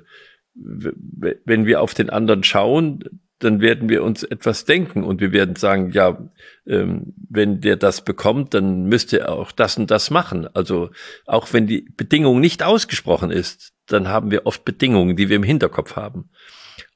wenn 0.56 1.65
wir 1.65 1.82
auf 1.82 1.94
den 1.94 2.10
anderen 2.10 2.44
schauen, 2.44 3.03
dann 3.39 3.62
werden 3.62 3.88
wir 3.88 4.03
uns 4.03 4.24
etwas 4.24 4.65
denken 4.65 5.03
und 5.03 5.22
wir 5.22 5.31
werden 5.31 5.55
sagen, 5.55 5.91
ja, 5.91 6.29
ähm, 6.67 7.13
wenn 7.29 7.62
der 7.62 7.77
das 7.77 8.03
bekommt, 8.03 8.53
dann 8.53 8.84
müsste 8.84 9.22
er 9.22 9.31
auch 9.31 9.53
das 9.53 9.77
und 9.77 9.89
das 9.89 10.12
machen. 10.12 10.48
Also 10.53 10.91
auch 11.25 11.51
wenn 11.53 11.65
die 11.65 11.88
Bedingung 11.96 12.41
nicht 12.41 12.63
ausgesprochen 12.63 13.31
ist, 13.31 13.72
dann 13.88 14.10
haben 14.10 14.29
wir 14.29 14.46
oft 14.46 14.65
Bedingungen, 14.65 15.15
die 15.15 15.29
wir 15.29 15.38
im 15.38 15.43
Hinterkopf 15.43 15.96
haben. 15.96 16.29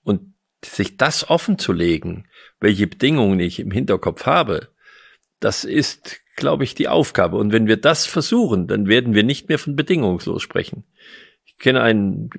Und 0.04 0.34
sich 0.66 0.98
das 0.98 1.30
offen 1.30 1.58
zu 1.58 1.72
legen, 1.72 2.26
welche 2.60 2.88
Bedingungen 2.88 3.40
ich 3.40 3.60
im 3.60 3.72
Hinterkopf 3.72 4.26
habe, 4.26 4.70
das 5.40 5.64
ist, 5.64 6.20
glaube 6.36 6.66
ich, 6.66 6.76
die 6.76 6.88
Aufgabe. 6.88 7.38
Und 7.38 7.52
wenn 7.54 7.68
wir 7.68 7.78
das 7.78 8.06
versuchen, 8.06 8.68
dann 8.68 8.88
werden 8.88 9.14
wir 9.14 9.24
nicht 9.24 9.50
mehr 9.50 9.60
von 9.60 9.76
bedingungslos 9.76 10.42
sprechen. 10.42 10.84
Ich 11.46 11.58
kenne 11.58 11.82
einen 11.82 12.30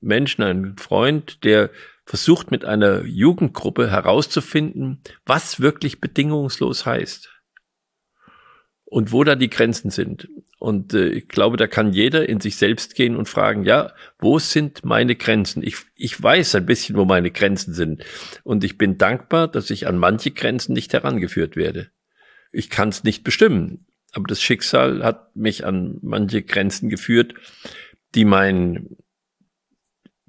Menschen, 0.00 0.42
einen 0.42 0.78
Freund, 0.78 1.44
der 1.44 1.70
versucht 2.04 2.50
mit 2.50 2.64
einer 2.64 3.04
Jugendgruppe 3.04 3.90
herauszufinden, 3.90 5.02
was 5.24 5.60
wirklich 5.60 6.00
bedingungslos 6.00 6.84
heißt 6.84 7.30
und 8.92 9.10
wo 9.10 9.24
da 9.24 9.36
die 9.36 9.48
Grenzen 9.48 9.90
sind. 9.90 10.28
Und 10.58 10.92
äh, 10.92 11.08
ich 11.08 11.26
glaube, 11.26 11.56
da 11.56 11.66
kann 11.66 11.94
jeder 11.94 12.28
in 12.28 12.40
sich 12.40 12.56
selbst 12.56 12.94
gehen 12.94 13.16
und 13.16 13.26
fragen, 13.26 13.64
ja, 13.64 13.94
wo 14.18 14.38
sind 14.38 14.84
meine 14.84 15.16
Grenzen? 15.16 15.62
Ich, 15.62 15.76
ich 15.96 16.22
weiß 16.22 16.56
ein 16.56 16.66
bisschen, 16.66 16.96
wo 16.96 17.06
meine 17.06 17.30
Grenzen 17.30 17.72
sind. 17.72 18.04
Und 18.44 18.64
ich 18.64 18.76
bin 18.76 18.98
dankbar, 18.98 19.48
dass 19.48 19.70
ich 19.70 19.86
an 19.86 19.96
manche 19.96 20.30
Grenzen 20.30 20.74
nicht 20.74 20.92
herangeführt 20.92 21.56
werde. 21.56 21.90
Ich 22.52 22.68
kann 22.68 22.90
es 22.90 23.02
nicht 23.02 23.24
bestimmen, 23.24 23.86
aber 24.12 24.26
das 24.28 24.42
Schicksal 24.42 25.02
hat 25.02 25.34
mich 25.34 25.64
an 25.64 25.98
manche 26.02 26.42
Grenzen 26.42 26.90
geführt, 26.90 27.32
die 28.14 28.26
mein 28.26 28.98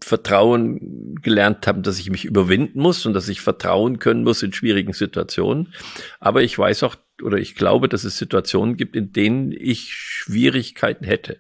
Vertrauen 0.04 1.16
gelernt 1.22 1.66
haben, 1.68 1.84
dass 1.84 2.00
ich 2.00 2.10
mich 2.10 2.26
überwinden 2.26 2.80
muss 2.80 3.06
und 3.06 3.14
dass 3.14 3.30
ich 3.30 3.42
vertrauen 3.42 4.00
können 4.00 4.24
muss 4.24 4.44
in 4.44 4.54
schwierigen 4.54 4.94
Situationen. 4.94 5.74
Aber 6.20 6.44
ich 6.44 6.58
weiß 6.58 6.84
auch 6.84 6.96
oder 7.22 7.38
ich 7.38 7.56
glaube, 7.56 7.90
dass 7.90 8.04
es 8.04 8.18
Situationen 8.18 8.78
gibt, 8.78 8.96
in 8.96 9.14
denen 9.14 9.52
ich 9.52 9.94
Schwierigkeiten 9.94 11.06
hätte. 11.06 11.40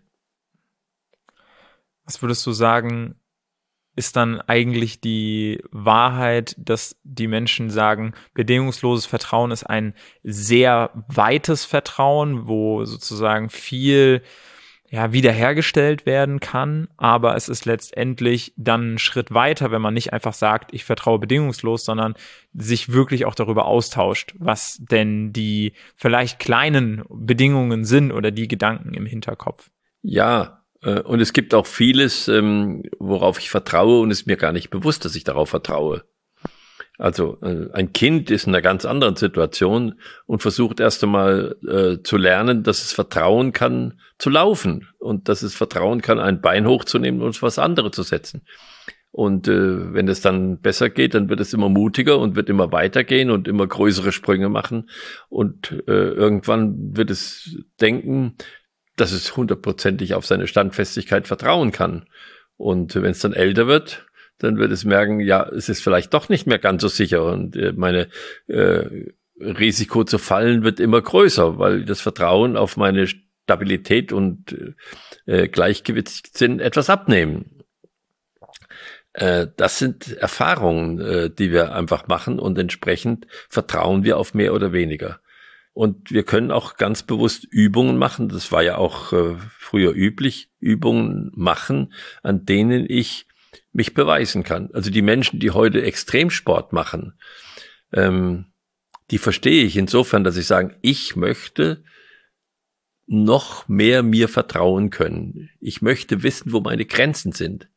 Was 2.06 2.22
würdest 2.22 2.46
du 2.46 2.52
sagen, 2.52 3.16
ist 3.96 4.16
dann 4.16 4.42
eigentlich 4.42 5.02
die 5.02 5.64
Wahrheit, 5.72 6.56
dass 6.58 6.98
die 7.04 7.28
Menschen 7.28 7.70
sagen, 7.70 8.14
bedingungsloses 8.34 9.06
Vertrauen 9.06 9.52
ist 9.52 9.64
ein 9.64 9.94
sehr 10.24 10.92
weites 11.08 11.66
Vertrauen, 11.66 12.48
wo 12.48 12.86
sozusagen 12.86 13.50
viel 13.50 14.24
ja, 14.94 15.12
wiederhergestellt 15.12 16.06
werden 16.06 16.40
kann, 16.40 16.88
aber 16.98 17.36
es 17.36 17.50
ist 17.50 17.66
letztendlich 17.66 18.54
dann 18.58 18.94
ein 18.94 18.98
Schritt 19.00 19.34
weiter, 19.34 19.72
wenn 19.72 19.82
man 19.82 19.96
nicht 19.96 20.14
einfach 20.14 20.36
sagt, 20.36 20.72
ich 20.72 20.86
vertraue 20.86 21.18
bedingungslos, 21.18 21.84
sondern 21.84 22.14
sich 22.54 22.90
wirklich 22.90 23.26
auch 23.26 23.34
darüber 23.34 23.66
austauscht, 23.66 24.36
was 24.38 24.78
denn 24.80 25.34
die 25.34 25.74
vielleicht 25.96 26.38
kleinen 26.38 27.06
Bedingungen 27.10 27.86
sind 27.86 28.12
oder 28.12 28.30
die 28.30 28.48
Gedanken 28.48 28.94
im 28.94 29.08
Hinterkopf. 29.08 29.72
Ja, 30.04 30.64
äh, 30.84 31.02
und 31.02 31.22
es 31.22 31.34
gibt 31.34 31.56
auch 31.56 31.66
vieles, 31.66 32.28
ähm, 32.28 32.84
worauf 33.00 33.40
ich 33.40 33.50
vertraue 33.50 34.00
und 34.00 34.12
es 34.12 34.28
mir 34.28 34.38
gar 34.38 34.52
nicht 34.52 34.70
bewusst, 34.70 35.06
dass 35.06 35.16
ich 35.16 35.24
darauf 35.24 35.50
vertraue. 35.50 36.04
Also 37.00 37.40
äh, 37.42 37.72
ein 37.74 37.92
Kind 37.92 38.30
ist 38.30 38.46
in 38.46 38.54
einer 38.54 38.62
ganz 38.62 38.86
anderen 38.86 39.16
Situation 39.16 40.00
und 40.26 40.42
versucht 40.42 40.80
erst 40.80 41.04
einmal 41.04 41.56
äh, 41.68 42.04
zu 42.04 42.18
lernen, 42.18 42.64
dass 42.64 42.84
es 42.84 42.94
vertrauen 42.94 43.52
kann 43.52 44.00
zu 44.20 44.30
laufen 44.30 44.88
und 45.00 45.28
dass 45.28 45.42
es 45.42 45.56
vertrauen 45.56 46.02
kann, 46.02 46.20
ein 46.20 46.42
Bein 46.42 46.68
hochzunehmen 46.68 47.22
und 47.22 47.42
was 47.42 47.58
anderes 47.58 47.92
zu 47.92 48.04
setzen. 48.04 48.44
Und 49.12 49.48
äh, 49.48 49.94
wenn 49.94 50.08
es 50.08 50.22
dann 50.22 50.60
besser 50.60 50.90
geht, 50.90 51.14
dann 51.14 51.30
wird 51.30 51.40
es 51.40 51.54
immer 51.54 51.70
mutiger 51.70 52.18
und 52.18 52.36
wird 52.36 52.50
immer 52.50 52.72
weitergehen 52.72 53.30
und 53.30 53.48
immer 53.48 53.68
größere 53.68 54.12
Sprünge 54.12 54.50
machen. 54.50 54.90
Und 55.30 55.72
äh, 55.88 55.92
irgendwann 55.92 56.96
wird 56.98 57.12
es 57.12 57.58
denken, 57.80 58.36
dass 58.96 59.12
es 59.12 59.38
hundertprozentig 59.38 60.16
auf 60.16 60.26
seine 60.26 60.48
Standfestigkeit 60.48 61.28
vertrauen 61.28 61.72
kann. 61.72 62.06
Und 62.58 62.96
wenn 62.96 63.12
es 63.12 63.20
dann 63.20 63.34
älter 63.34 63.68
wird, 63.68 64.08
dann 64.40 64.58
wird 64.58 64.72
es 64.72 64.84
merken, 64.84 65.20
ja, 65.20 65.48
es 65.48 65.70
ist 65.70 65.82
vielleicht 65.82 66.14
doch 66.14 66.30
nicht 66.30 66.48
mehr 66.48 66.60
ganz 66.60 66.82
so 66.82 66.88
sicher 66.88 67.26
und 67.26 67.56
äh, 67.56 67.74
meine 67.74 68.08
äh, 68.48 69.12
Risiko 69.40 70.04
zu 70.04 70.18
fallen 70.18 70.64
wird 70.64 70.80
immer 70.80 71.02
größer, 71.02 71.58
weil 71.58 71.86
das 71.86 72.02
Vertrauen 72.02 72.56
auf 72.58 72.78
meine 72.78 73.08
Stabilität 73.08 74.14
und 74.14 74.76
äh, 75.26 75.48
Gleichgewichtssinn 75.48 76.60
etwas 76.60 76.90
abnehmen. 76.90 77.64
Äh, 79.14 79.48
das 79.56 79.80
sind 79.80 80.12
Erfahrungen, 80.14 81.00
äh, 81.00 81.30
die 81.30 81.52
wir 81.52 81.74
einfach 81.74 82.08
machen 82.08 82.40
und 82.40 82.58
entsprechend 82.58 83.28
vertrauen 83.50 84.04
wir 84.04 84.18
auf 84.18 84.34
mehr 84.34 84.54
oder 84.54 84.74
weniger. 84.74 85.20
Und 85.74 86.12
wir 86.12 86.24
können 86.24 86.52
auch 86.52 86.78
ganz 86.78 87.02
bewusst 87.02 87.46
Übungen 87.50 87.98
machen. 87.98 88.30
Das 88.30 88.52
war 88.52 88.62
ja 88.62 88.78
auch 88.78 89.12
äh, 89.12 89.36
früher 89.58 89.94
üblich, 89.94 90.50
Übungen 90.60 91.32
machen, 91.34 91.94
an 92.22 92.46
denen 92.46 92.86
ich 92.88 93.28
mich 93.74 93.94
beweisen 93.94 94.44
kann. 94.44 94.70
Also 94.74 94.90
die 94.90 95.02
Menschen, 95.02 95.40
die 95.40 95.52
heute 95.52 95.82
Extremsport 95.82 96.72
machen, 96.74 97.20
ähm, 97.92 98.54
die 99.12 99.18
verstehe 99.18 99.64
ich 99.66 99.76
insofern, 99.76 100.24
dass 100.24 100.38
ich 100.38 100.48
sage, 100.48 100.78
ich 100.82 101.16
möchte 101.16 101.84
noch 103.06 103.68
mehr 103.68 104.02
mir 104.02 104.30
vertrauen 104.30 104.90
können. 104.90 105.50
Ich 105.60 105.82
möchte 105.82 106.24
wissen, 106.24 106.54
wo 106.54 106.62
meine 106.62 106.86
Grenzen 106.86 107.34
sind. 107.34 107.70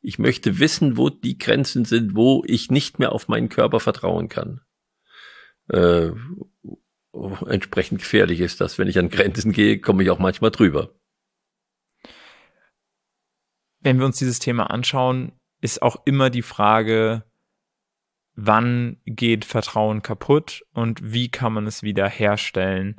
Ich 0.00 0.18
möchte 0.18 0.60
wissen, 0.60 0.96
wo 0.96 1.10
die 1.10 1.36
Grenzen 1.36 1.84
sind, 1.84 2.14
wo 2.14 2.42
ich 2.46 2.70
nicht 2.70 2.98
mehr 2.98 3.12
auf 3.12 3.28
meinen 3.28 3.48
Körper 3.48 3.80
vertrauen 3.80 4.28
kann. 4.28 4.60
Äh, 5.68 6.12
entsprechend 7.46 8.00
gefährlich 8.00 8.40
ist 8.40 8.60
das. 8.60 8.78
Wenn 8.78 8.88
ich 8.88 8.98
an 8.98 9.10
Grenzen 9.10 9.52
gehe, 9.52 9.80
komme 9.80 10.02
ich 10.02 10.10
auch 10.10 10.18
manchmal 10.18 10.50
drüber. 10.50 10.94
Wenn 13.80 13.98
wir 13.98 14.06
uns 14.06 14.18
dieses 14.18 14.38
Thema 14.38 14.70
anschauen, 14.70 15.37
ist 15.60 15.82
auch 15.82 15.96
immer 16.04 16.30
die 16.30 16.42
Frage, 16.42 17.24
wann 18.34 18.98
geht 19.04 19.44
Vertrauen 19.44 20.02
kaputt 20.02 20.64
und 20.72 21.12
wie 21.12 21.28
kann 21.28 21.52
man 21.52 21.66
es 21.66 21.82
wieder 21.82 22.08
herstellen? 22.08 22.96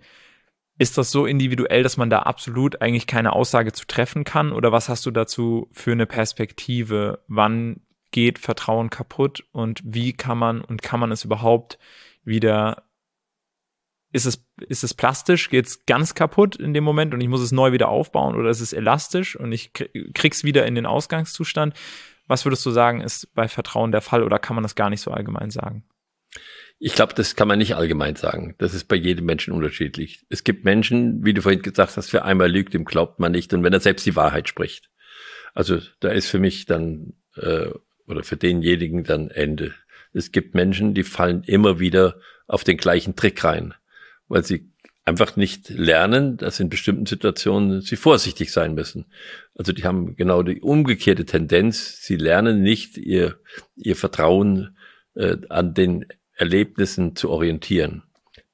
Ist 0.77 0.97
das 0.97 1.11
so 1.11 1.25
individuell, 1.25 1.83
dass 1.83 1.97
man 1.97 2.09
da 2.09 2.19
absolut 2.19 2.81
eigentlich 2.81 3.07
keine 3.07 3.33
Aussage 3.33 3.73
zu 3.73 3.85
treffen 3.85 4.23
kann? 4.23 4.51
Oder 4.51 4.71
was 4.71 4.89
hast 4.89 5.05
du 5.05 5.11
dazu 5.11 5.69
für 5.71 5.91
eine 5.91 6.05
Perspektive? 6.05 7.23
Wann 7.27 7.81
geht 8.11 8.39
Vertrauen 8.39 8.89
kaputt 8.89 9.45
und 9.51 9.81
wie 9.83 10.13
kann 10.13 10.37
man 10.37 10.61
und 10.61 10.81
kann 10.81 10.99
man 10.99 11.11
es 11.11 11.23
überhaupt 11.23 11.79
wieder 12.23 12.89
ist 14.11 14.25
es, 14.25 14.43
ist 14.67 14.83
es 14.83 14.93
plastisch? 14.93 15.49
Geht 15.49 15.67
es 15.67 15.85
ganz 15.85 16.15
kaputt 16.15 16.55
in 16.55 16.73
dem 16.73 16.83
Moment 16.83 17.13
und 17.13 17.21
ich 17.21 17.27
muss 17.27 17.41
es 17.41 17.51
neu 17.51 17.71
wieder 17.71 17.89
aufbauen? 17.89 18.35
Oder 18.35 18.49
ist 18.49 18.59
es 18.59 18.73
elastisch 18.73 19.35
und 19.35 19.51
ich 19.51 19.71
krieg's 19.73 20.43
wieder 20.43 20.65
in 20.65 20.75
den 20.75 20.85
Ausgangszustand? 20.85 21.75
Was 22.29 22.45
würdest 22.45 22.63
du 22.63 22.69
sagen, 22.69 23.01
ist 23.01 23.33
bei 23.33 23.47
Vertrauen 23.47 23.91
der 23.91 24.01
Fall 24.01 24.21
oder 24.23 24.37
kann 24.37 24.55
man 24.55 24.61
das 24.61 24.75
gar 24.75 24.91
nicht 24.91 25.01
so 25.01 25.09
allgemein 25.09 25.49
sagen? 25.49 25.83
Ich 26.77 26.93
glaube, 26.93 27.15
das 27.15 27.35
kann 27.35 27.47
man 27.47 27.57
nicht 27.57 27.75
allgemein 27.75 28.15
sagen. 28.15 28.53
Das 28.59 28.75
ist 28.75 28.85
bei 28.85 28.95
jedem 28.95 29.25
Menschen 29.25 29.51
unterschiedlich. 29.51 30.27
Es 30.29 30.43
gibt 30.43 30.63
Menschen, 30.63 31.25
wie 31.25 31.33
du 31.33 31.41
vorhin 31.41 31.63
gesagt 31.63 31.97
hast, 31.97 32.13
wer 32.13 32.25
einmal 32.25 32.51
lügt, 32.51 32.75
dem 32.75 32.85
glaubt 32.85 33.19
man 33.19 33.31
nicht. 33.31 33.51
Und 33.51 33.63
wenn 33.63 33.73
er 33.73 33.79
selbst 33.79 34.05
die 34.05 34.15
Wahrheit 34.15 34.47
spricht. 34.47 34.91
Also 35.55 35.79
da 36.01 36.09
ist 36.09 36.29
für 36.29 36.37
mich 36.37 36.67
dann, 36.67 37.13
äh, 37.35 37.71
oder 38.05 38.23
für 38.23 38.37
denjenigen 38.37 39.03
dann 39.03 39.31
Ende. 39.31 39.73
Es 40.13 40.31
gibt 40.31 40.53
Menschen, 40.53 40.93
die 40.93 41.03
fallen 41.03 41.43
immer 41.43 41.79
wieder 41.79 42.19
auf 42.45 42.63
den 42.63 42.77
gleichen 42.77 43.15
Trick 43.15 43.43
rein, 43.43 43.73
weil 44.27 44.43
sie 44.43 44.71
einfach 45.05 45.35
nicht 45.35 45.69
lernen, 45.69 46.37
dass 46.37 46.59
in 46.59 46.69
bestimmten 46.69 47.05
Situationen 47.05 47.81
sie 47.81 47.95
vorsichtig 47.95 48.51
sein 48.51 48.75
müssen. 48.75 49.05
Also 49.55 49.71
die 49.71 49.83
haben 49.83 50.15
genau 50.15 50.43
die 50.43 50.61
umgekehrte 50.61 51.25
Tendenz. 51.25 52.01
Sie 52.01 52.15
lernen 52.15 52.61
nicht 52.61 52.97
ihr, 52.97 53.39
ihr 53.75 53.95
Vertrauen 53.95 54.77
äh, 55.15 55.37
an 55.49 55.73
den 55.73 56.05
Erlebnissen 56.33 57.15
zu 57.15 57.29
orientieren. 57.29 58.03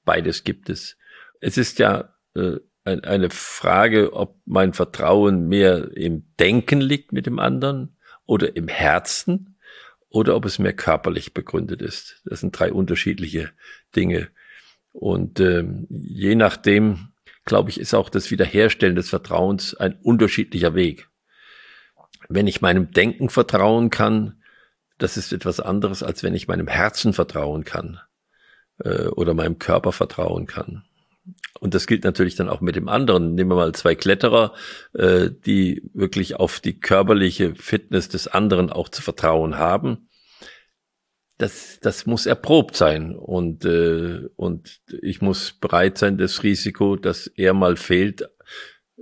Beides 0.05 0.43
gibt 0.43 0.69
es. 0.69 0.97
Es 1.41 1.57
ist 1.57 1.79
ja 1.79 2.15
äh, 2.35 2.57
eine 2.85 3.29
Frage, 3.31 4.13
ob 4.13 4.39
mein 4.45 4.73
Vertrauen 4.73 5.47
mehr 5.47 5.91
im 5.95 6.25
Denken 6.39 6.81
liegt 6.81 7.11
mit 7.11 7.25
dem 7.25 7.39
anderen 7.39 7.97
oder 8.25 8.55
im 8.55 8.67
Herzen 8.67 9.57
oder 10.09 10.35
ob 10.35 10.45
es 10.45 10.59
mehr 10.59 10.73
körperlich 10.73 11.33
begründet 11.33 11.81
ist. 11.81 12.21
Das 12.25 12.39
sind 12.39 12.57
drei 12.57 12.71
unterschiedliche 12.71 13.51
Dinge. 13.95 14.29
Und 14.95 15.41
ähm, 15.41 15.87
je 15.89 16.35
nachdem, 16.35 17.09
glaube 17.43 17.69
ich, 17.69 17.79
ist 17.79 17.93
auch 17.93 18.09
das 18.09 18.31
Wiederherstellen 18.31 18.95
des 18.95 19.09
Vertrauens 19.09 19.75
ein 19.75 19.99
unterschiedlicher 20.01 20.73
Weg. 20.73 21.09
Wenn 22.29 22.47
ich 22.47 22.61
meinem 22.61 22.91
Denken 22.91 23.29
vertrauen 23.29 23.89
kann, 23.89 24.41
das 24.97 25.17
ist 25.17 25.33
etwas 25.33 25.59
anderes, 25.59 26.01
als 26.01 26.23
wenn 26.23 26.33
ich 26.33 26.47
meinem 26.47 26.67
Herzen 26.67 27.11
vertrauen 27.11 27.65
kann 27.65 27.99
äh, 28.79 29.07
oder 29.07 29.33
meinem 29.33 29.59
Körper 29.59 29.91
vertrauen 29.91 30.47
kann. 30.47 30.85
Und 31.59 31.73
das 31.73 31.87
gilt 31.87 32.05
natürlich 32.05 32.35
dann 32.35 32.49
auch 32.49 32.61
mit 32.61 32.77
dem 32.77 32.87
anderen. 32.87 33.35
Nehmen 33.35 33.51
wir 33.51 33.55
mal 33.55 33.73
zwei 33.73 33.95
Kletterer, 33.95 34.53
äh, 34.93 35.29
die 35.29 35.83
wirklich 35.93 36.37
auf 36.37 36.61
die 36.61 36.79
körperliche 36.79 37.53
Fitness 37.55 38.07
des 38.07 38.29
anderen 38.29 38.71
auch 38.71 38.87
zu 38.87 39.01
vertrauen 39.01 39.57
haben 39.57 40.04
das, 41.37 41.79
das 41.81 42.05
muss 42.05 42.25
erprobt 42.25 42.75
sein 42.75 43.15
und, 43.15 43.65
äh, 43.65 44.27
und 44.35 44.81
ich 45.01 45.21
muss 45.21 45.53
bereit 45.53 45.97
sein, 45.97 46.17
das 46.17 46.43
Risiko, 46.43 46.95
dass 46.95 47.27
er 47.27 47.53
mal 47.53 47.75
fehlt, 47.75 48.29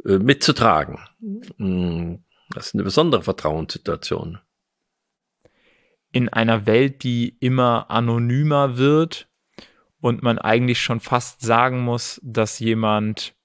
äh, 0.05 0.17
mitzutragen. 0.17 0.99
Mm, 1.57 2.15
das 2.49 2.67
ist 2.67 2.73
eine 2.73 2.83
besondere 2.83 3.21
Vertrauenssituation. 3.21 4.39
In 6.11 6.29
einer 6.29 6.65
Welt, 6.65 7.03
die 7.03 7.37
immer 7.39 7.89
anonymer 7.89 8.77
wird 8.77 9.27
und 9.99 10.23
man 10.23 10.37
eigentlich 10.39 10.81
schon 10.81 10.99
fast 10.99 11.41
sagen 11.41 11.81
muss, 11.81 12.19
dass 12.23 12.59
jemand, 12.59 13.35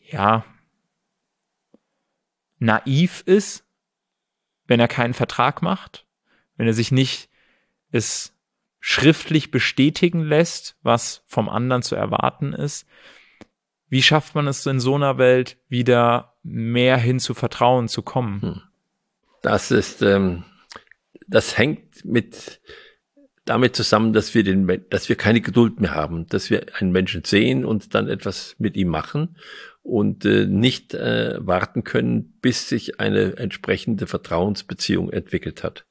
ja, 0.00 0.44
naiv 2.58 3.22
ist, 3.26 3.66
wenn 4.66 4.80
er 4.80 4.88
keinen 4.88 5.14
Vertrag 5.14 5.62
macht, 5.62 6.06
wenn 6.56 6.66
er 6.66 6.74
sich 6.74 6.92
nicht 6.92 7.31
es 7.92 8.34
schriftlich 8.80 9.50
bestätigen 9.50 10.22
lässt, 10.22 10.76
was 10.82 11.22
vom 11.26 11.48
anderen 11.48 11.82
zu 11.82 11.94
erwarten 11.94 12.52
ist. 12.52 12.86
Wie 13.88 14.02
schafft 14.02 14.34
man 14.34 14.48
es 14.48 14.66
in 14.66 14.80
so 14.80 14.96
einer 14.96 15.18
Welt 15.18 15.58
wieder 15.68 16.34
mehr 16.42 16.96
hin 16.96 17.20
zu 17.20 17.34
Vertrauen 17.34 17.88
zu 17.88 18.02
kommen? 18.02 18.42
Hm. 18.42 18.62
Das 19.42 19.70
ist, 19.70 20.02
ähm, 20.02 20.44
das 21.28 21.58
hängt 21.58 22.04
mit 22.04 22.60
damit 23.44 23.74
zusammen, 23.74 24.12
dass 24.12 24.34
wir 24.34 24.44
den, 24.44 24.84
dass 24.90 25.08
wir 25.08 25.16
keine 25.16 25.40
Geduld 25.40 25.80
mehr 25.80 25.94
haben, 25.94 26.26
dass 26.28 26.50
wir 26.50 26.66
einen 26.78 26.92
Menschen 26.92 27.24
sehen 27.24 27.64
und 27.64 27.94
dann 27.94 28.08
etwas 28.08 28.54
mit 28.58 28.76
ihm 28.76 28.88
machen 28.88 29.36
und 29.82 30.24
äh, 30.24 30.46
nicht 30.46 30.94
äh, 30.94 31.36
warten 31.40 31.82
können, 31.82 32.38
bis 32.40 32.68
sich 32.68 33.00
eine 33.00 33.36
entsprechende 33.36 34.06
Vertrauensbeziehung 34.06 35.10
entwickelt 35.10 35.64
hat. 35.64 35.86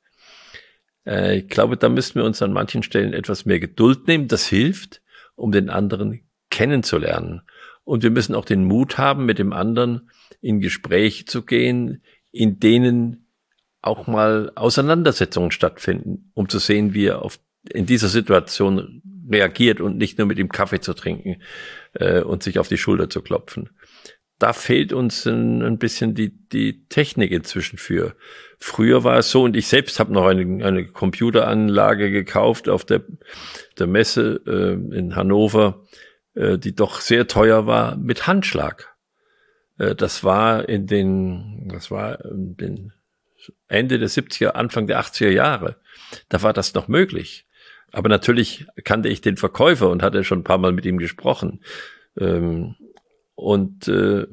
Äh, 1.05 1.39
ich 1.39 1.48
glaube, 1.48 1.77
da 1.77 1.89
müssen 1.89 2.15
wir 2.15 2.24
uns 2.24 2.41
an 2.41 2.53
manchen 2.53 2.84
Stellen 2.84 3.13
etwas 3.13 3.46
mehr 3.46 3.60
Geduld 3.60 4.08
nehmen. 4.08 4.27
Das 4.27 4.48
hilft, 4.48 5.01
um 5.36 5.51
den 5.51 5.70
anderen 5.70 6.22
kennenzulernen. 6.50 7.41
Und 7.84 8.03
wir 8.03 8.12
müssen 8.12 8.36
auch 8.36 8.46
den 8.46 8.65
Mut 8.65 8.98
haben, 8.98 9.25
mit 9.25 9.39
dem 9.39 9.53
anderen 9.53 10.10
in 10.41 10.60
Gespräche 10.60 11.25
zu 11.25 11.43
gehen, 11.43 12.03
in 12.31 12.60
denen 12.60 13.27
auch 13.81 14.08
mal 14.08 14.51
Auseinandersetzungen 14.55 15.51
stattfinden, 15.51 16.31
um 16.34 16.48
zu 16.48 16.60
sehen, 16.60 16.93
wie 16.93 17.05
er 17.05 17.24
auf, 17.24 17.39
in 17.70 17.86
dieser 17.86 18.08
Situation 18.08 19.01
reagiert 19.29 19.81
und 19.81 19.98
nicht 19.98 20.17
nur 20.17 20.27
mit 20.27 20.38
ihm 20.38 20.50
Kaffee 20.50 20.81
zu 20.81 20.93
trinken 20.93 21.41
äh, 21.93 22.22
und 22.22 22.43
sich 22.43 22.60
auf 22.60 22.67
die 22.67 22.77
Schulter 22.77 23.10
zu 23.10 23.22
klopfen 23.22 23.70
da 24.41 24.53
fehlt 24.53 24.91
uns 24.91 25.27
ein, 25.27 25.62
ein, 25.62 25.77
bisschen 25.77 26.15
die, 26.15 26.29
die 26.29 26.88
Technik 26.88 27.31
inzwischen 27.31 27.77
für. 27.77 28.15
Früher 28.57 29.03
war 29.03 29.19
es 29.19 29.29
so, 29.29 29.43
und 29.43 29.55
ich 29.55 29.67
selbst 29.67 30.00
habe 30.00 30.12
noch 30.12 30.25
eine, 30.25 30.65
eine 30.65 30.88
Computeranlage 30.88 32.10
gekauft 32.10 32.67
auf 32.67 32.83
der, 32.83 33.03
der 33.77 33.88
Messe 33.88 34.41
äh, 34.48 34.98
in 34.98 35.15
Hannover, 35.15 35.86
äh, 36.33 36.57
die 36.57 36.74
doch 36.74 37.01
sehr 37.01 37.27
teuer 37.27 37.67
war, 37.67 37.97
mit 37.97 38.25
Handschlag. 38.25 38.95
Äh, 39.77 39.93
das 39.93 40.23
war 40.23 40.67
in 40.67 40.88
den, 40.88 41.69
das 41.71 41.91
war 41.91 42.25
in 42.25 42.58
den 42.58 42.93
Ende 43.67 43.99
der 43.99 44.10
70er, 44.10 44.49
Anfang 44.49 44.88
der 44.88 44.99
80er 44.99 45.30
Jahre. 45.30 45.75
Da 46.30 46.41
war 46.41 46.54
das 46.54 46.73
noch 46.73 46.88
möglich. 46.88 47.45
Aber 47.91 48.10
natürlich 48.10 48.65
kannte 48.84 49.10
ich 49.10 49.21
den 49.21 49.38
Verkäufer 49.38 49.89
und 49.89 50.01
hatte 50.01 50.23
schon 50.23 50.39
ein 50.39 50.43
paar 50.43 50.58
Mal 50.58 50.71
mit 50.71 50.86
ihm 50.86 50.97
gesprochen. 50.97 51.62
Ähm, 52.17 52.75
und 53.41 53.88
äh, 53.88 54.27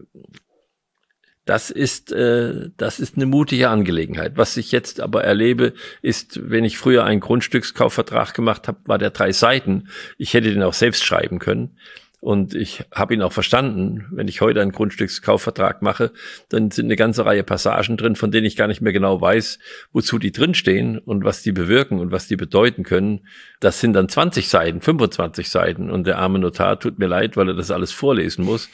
das 1.47 1.71
ist, 1.71 2.12
äh, 2.12 2.68
das 2.77 3.01
ist 3.01 3.16
eine 3.16 3.25
mutige 3.25 3.71
Angelegenheit. 3.71 4.37
Was 4.37 4.59
ich 4.59 4.71
jetzt 4.71 5.01
aber 5.01 5.25
erlebe, 5.25 5.73
ist, 6.03 6.51
wenn 6.51 6.64
ich 6.64 6.77
früher 6.77 7.05
einen 7.05 7.21
Grundstückskaufvertrag 7.21 8.35
gemacht 8.35 8.68
habe, 8.68 8.81
war 8.85 8.99
der 8.99 9.09
drei 9.09 9.33
Seiten. 9.33 9.88
Ich 10.18 10.35
hätte 10.35 10.53
den 10.53 10.62
auch 10.62 10.75
selbst 10.75 11.07
schreiben 11.07 11.38
können. 11.38 11.79
Und 12.20 12.54
ich 12.54 12.85
habe 12.92 13.14
ihn 13.14 13.22
auch 13.22 13.33
verstanden. 13.33 14.07
Wenn 14.11 14.26
ich 14.26 14.40
heute 14.40 14.61
einen 14.61 14.72
Grundstückskaufvertrag 14.72 15.83
mache, 15.83 16.12
dann 16.48 16.72
sind 16.72 16.87
eine 16.87 16.96
ganze 16.96 17.24
Reihe 17.24 17.44
Passagen 17.44 17.96
drin, 17.96 18.16
von 18.16 18.33
denen 18.33 18.46
ich 18.46 18.57
gar 18.57 18.66
nicht 18.66 18.81
mehr 18.81 18.92
genau 18.92 19.20
weiß, 19.20 19.61
wozu 19.92 20.18
die 20.18 20.33
drinstehen 20.33 20.98
und 20.98 21.24
was 21.24 21.42
die 21.42 21.52
bewirken 21.52 22.00
und 22.00 22.11
was 22.11 22.26
die 22.26 22.37
bedeuten 22.37 22.83
können. 22.83 23.26
Das 23.61 23.81
sind 23.81 23.92
dann 23.92 24.09
20 24.09 24.48
Seiten, 24.48 24.81
25 24.81 25.48
Seiten. 25.48 25.90
Und 25.90 26.09
der 26.09 26.18
arme 26.18 26.40
Notar 26.40 26.81
tut 26.81 26.98
mir 26.98 27.07
leid, 27.07 27.37
weil 27.37 27.48
er 27.48 27.54
das 27.54 27.70
alles 27.70 27.92
vorlesen 27.92 28.44
muss. 28.44 28.68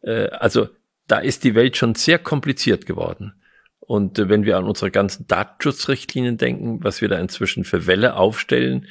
Äh, 0.00 0.28
also 0.28 0.68
da 1.06 1.18
ist 1.18 1.44
die 1.44 1.54
Welt 1.54 1.76
schon 1.76 1.94
sehr 1.94 2.18
kompliziert 2.18 2.86
geworden. 2.86 3.34
Und 3.80 4.18
äh, 4.18 4.28
wenn 4.30 4.44
wir 4.44 4.56
an 4.56 4.64
unsere 4.64 4.90
ganzen 4.90 5.26
Datenschutzrichtlinien 5.26 6.38
denken, 6.38 6.82
was 6.82 7.02
wir 7.02 7.08
da 7.08 7.18
inzwischen 7.18 7.64
für 7.64 7.86
Welle 7.86 8.16
aufstellen, 8.16 8.86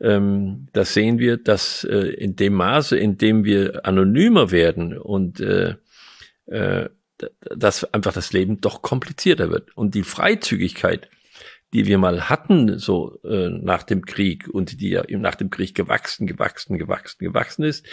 ähm, 0.00 0.68
da 0.72 0.84
sehen 0.84 1.18
wir, 1.18 1.36
dass 1.36 1.84
äh, 1.84 1.96
in 1.96 2.36
dem 2.36 2.54
Maße, 2.54 2.96
in 2.96 3.18
dem 3.18 3.44
wir 3.44 3.84
anonymer 3.84 4.50
werden 4.50 4.96
und 4.96 5.40
äh, 5.40 5.74
äh, 6.46 6.88
dass 7.56 7.92
einfach 7.92 8.12
das 8.12 8.32
Leben 8.32 8.60
doch 8.60 8.80
komplizierter 8.80 9.50
wird. 9.50 9.76
Und 9.76 9.94
die 9.96 10.04
Freizügigkeit, 10.04 11.08
die 11.72 11.86
wir 11.86 11.98
mal 11.98 12.28
hatten, 12.28 12.78
so 12.78 13.20
äh, 13.24 13.48
nach 13.50 13.82
dem 13.82 14.04
Krieg 14.04 14.48
und 14.48 14.80
die 14.80 14.90
ja 14.90 15.04
nach 15.08 15.34
dem 15.34 15.50
Krieg 15.50 15.74
gewachsen, 15.74 16.26
gewachsen, 16.26 16.78
gewachsen, 16.78 17.18
gewachsen 17.18 17.64
ist, 17.64 17.84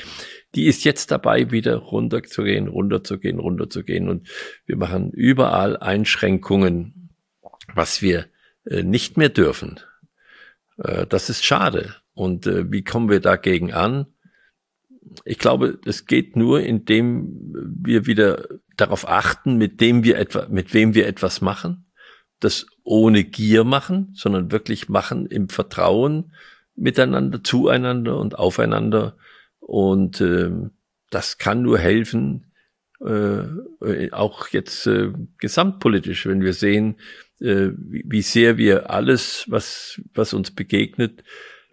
die 0.54 0.66
ist 0.66 0.86
jetzt 0.86 1.12
dabei, 1.12 1.52
wieder 1.52 1.78
runterzugehen, 1.78 2.68
runterzugehen, 2.68 3.40
runterzugehen. 3.40 4.08
Und 4.08 4.30
wir 4.66 4.78
machen 4.78 5.12
überall 5.12 5.76
Einschränkungen, 5.76 7.10
was 7.74 8.02
wir 8.02 8.28
äh, 8.66 8.84
nicht 8.84 9.18
mehr 9.18 9.30
dürfen. 9.30 9.80
Äh, 10.78 11.08
das 11.08 11.30
ist 11.30 11.46
schade. 11.46 11.96
Und 12.14 12.48
äh, 12.48 12.72
wie 12.72 12.84
kommen 12.84 13.10
wir 13.10 13.20
dagegen 13.20 13.74
an? 13.74 14.08
Ich 15.24 15.38
glaube, 15.38 15.80
es 15.86 16.06
geht 16.06 16.36
nur, 16.36 16.62
indem 16.62 17.54
wir 17.82 18.06
wieder 18.06 18.48
darauf 18.76 19.08
achten, 19.08 19.58
mit 19.58 19.80
dem 19.80 20.04
wir 20.04 20.18
etwa, 20.18 20.48
mit 20.50 20.74
wem 20.74 20.94
wir 20.94 21.08
etwas 21.08 21.42
machen, 21.42 21.86
das 22.40 22.66
ohne 22.84 23.24
Gier 23.24 23.64
machen, 23.64 24.12
sondern 24.14 24.52
wirklich 24.52 24.90
machen 24.90 25.26
im 25.28 25.50
Vertrauen 25.50 26.34
miteinander, 26.76 27.44
zueinander 27.44 28.18
und 28.18 28.38
aufeinander. 28.38 29.18
Und 29.60 30.22
äh, 30.22 30.52
das 31.10 31.38
kann 31.38 31.62
nur 31.62 31.80
helfen, 31.80 32.52
äh, 33.00 34.12
auch 34.12 34.48
jetzt 34.50 34.88
äh, 34.88 35.12
gesamtpolitisch, 35.38 36.26
wenn 36.26 36.42
wir 36.42 36.54
sehen, 36.54 36.98
äh, 37.42 37.70
wie 37.78 38.22
sehr 38.22 38.58
wir 38.58 38.90
alles, 38.90 39.46
was, 39.48 40.02
was 40.14 40.34
uns 40.34 40.52
begegnet, 40.52 41.24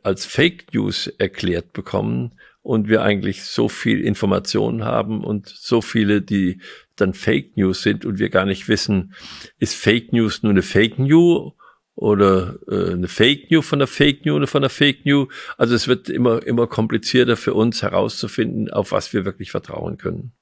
als 0.02 0.26
Fake 0.26 0.72
News 0.74 1.06
erklärt 1.18 1.72
bekommen 1.72 2.34
und 2.62 2.88
wir 2.88 3.02
eigentlich 3.02 3.44
so 3.44 3.68
viel 3.68 4.00
Informationen 4.00 4.84
haben 4.84 5.24
und 5.24 5.48
so 5.48 5.80
viele, 5.80 6.22
die 6.22 6.60
dann 6.96 7.14
Fake 7.14 7.56
News 7.56 7.82
sind 7.82 8.04
und 8.04 8.18
wir 8.18 8.30
gar 8.30 8.46
nicht 8.46 8.68
wissen, 8.68 9.14
ist 9.58 9.74
Fake 9.74 10.12
News 10.12 10.42
nur 10.42 10.50
eine 10.50 10.62
Fake 10.62 10.98
News 10.98 11.52
oder 11.94 12.58
äh, 12.68 12.92
eine 12.92 13.08
Fake 13.08 13.50
News 13.50 13.66
von 13.66 13.78
der 13.78 13.88
Fake 13.88 14.24
News 14.24 14.36
oder 14.36 14.46
von 14.46 14.62
der 14.62 14.70
Fake 14.70 15.04
News. 15.04 15.28
Also 15.56 15.74
es 15.74 15.88
wird 15.88 16.08
immer, 16.08 16.44
immer 16.46 16.66
komplizierter 16.66 17.36
für 17.36 17.54
uns 17.54 17.82
herauszufinden, 17.82 18.70
auf 18.70 18.92
was 18.92 19.12
wir 19.12 19.24
wirklich 19.24 19.50
vertrauen 19.50 19.98
können. 19.98 20.32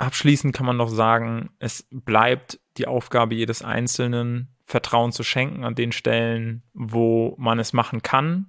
Abschließend 0.00 0.56
kann 0.56 0.64
man 0.64 0.78
noch 0.78 0.88
sagen, 0.88 1.50
es 1.58 1.86
bleibt 1.90 2.58
die 2.78 2.86
Aufgabe 2.86 3.34
jedes 3.34 3.60
Einzelnen, 3.60 4.48
Vertrauen 4.64 5.12
zu 5.12 5.22
schenken 5.22 5.62
an 5.62 5.74
den 5.74 5.92
Stellen, 5.92 6.62
wo 6.72 7.34
man 7.36 7.58
es 7.58 7.74
machen 7.74 8.00
kann. 8.00 8.46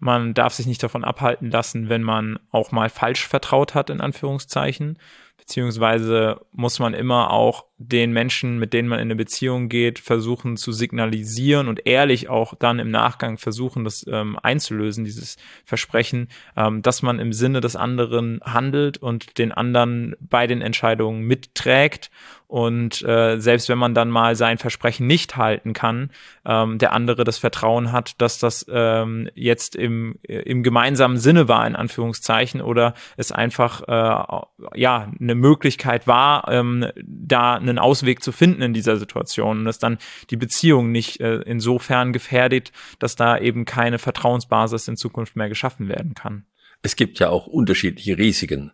Man 0.00 0.34
darf 0.34 0.54
sich 0.54 0.66
nicht 0.66 0.82
davon 0.82 1.04
abhalten 1.04 1.52
lassen, 1.52 1.88
wenn 1.88 2.02
man 2.02 2.40
auch 2.50 2.72
mal 2.72 2.90
falsch 2.90 3.28
vertraut 3.28 3.76
hat, 3.76 3.90
in 3.90 4.00
Anführungszeichen 4.00 4.98
beziehungsweise 5.42 6.40
muss 6.52 6.78
man 6.78 6.94
immer 6.94 7.32
auch 7.32 7.66
den 7.88 8.12
Menschen, 8.12 8.58
mit 8.58 8.72
denen 8.72 8.88
man 8.88 8.98
in 8.98 9.06
eine 9.06 9.16
Beziehung 9.16 9.68
geht, 9.68 9.98
versuchen 9.98 10.56
zu 10.56 10.72
signalisieren 10.72 11.68
und 11.68 11.86
ehrlich 11.86 12.28
auch 12.28 12.54
dann 12.54 12.78
im 12.78 12.90
Nachgang 12.90 13.38
versuchen, 13.38 13.84
das 13.84 14.06
ähm, 14.08 14.38
einzulösen, 14.42 15.04
dieses 15.04 15.36
Versprechen, 15.64 16.28
ähm, 16.56 16.82
dass 16.82 17.02
man 17.02 17.18
im 17.18 17.32
Sinne 17.32 17.60
des 17.60 17.76
anderen 17.76 18.40
handelt 18.44 18.98
und 18.98 19.38
den 19.38 19.52
anderen 19.52 20.16
bei 20.20 20.46
den 20.46 20.62
Entscheidungen 20.62 21.22
mitträgt. 21.22 22.10
Und 22.52 23.00
äh, 23.08 23.40
selbst 23.40 23.70
wenn 23.70 23.78
man 23.78 23.94
dann 23.94 24.10
mal 24.10 24.36
sein 24.36 24.58
Versprechen 24.58 25.06
nicht 25.06 25.38
halten 25.38 25.72
kann, 25.72 26.10
ähm, 26.44 26.76
der 26.76 26.92
andere 26.92 27.24
das 27.24 27.38
Vertrauen 27.38 27.92
hat, 27.92 28.20
dass 28.20 28.38
das 28.38 28.66
ähm, 28.70 29.30
jetzt 29.34 29.74
im, 29.74 30.16
im 30.22 30.62
gemeinsamen 30.62 31.16
Sinne 31.16 31.48
war, 31.48 31.66
in 31.66 31.74
Anführungszeichen, 31.74 32.60
oder 32.60 32.92
es 33.16 33.32
einfach 33.32 33.80
äh, 33.88 34.78
ja 34.78 35.10
eine 35.18 35.34
Möglichkeit 35.34 36.06
war, 36.06 36.46
ähm, 36.48 36.88
da 37.02 37.54
einen 37.72 37.78
Ausweg 37.78 38.22
zu 38.22 38.32
finden 38.32 38.62
in 38.62 38.72
dieser 38.72 38.96
Situation 38.96 39.60
und 39.60 39.64
dass 39.64 39.78
dann 39.78 39.98
die 40.30 40.36
Beziehung 40.36 40.92
nicht 40.92 41.20
äh, 41.20 41.42
insofern 41.42 42.12
gefährdet, 42.12 42.72
dass 42.98 43.16
da 43.16 43.38
eben 43.38 43.64
keine 43.64 43.98
Vertrauensbasis 43.98 44.88
in 44.88 44.96
Zukunft 44.96 45.36
mehr 45.36 45.48
geschaffen 45.48 45.88
werden 45.88 46.14
kann. 46.14 46.46
Es 46.82 46.96
gibt 46.96 47.18
ja 47.18 47.28
auch 47.28 47.46
unterschiedliche 47.46 48.18
Risiken. 48.18 48.72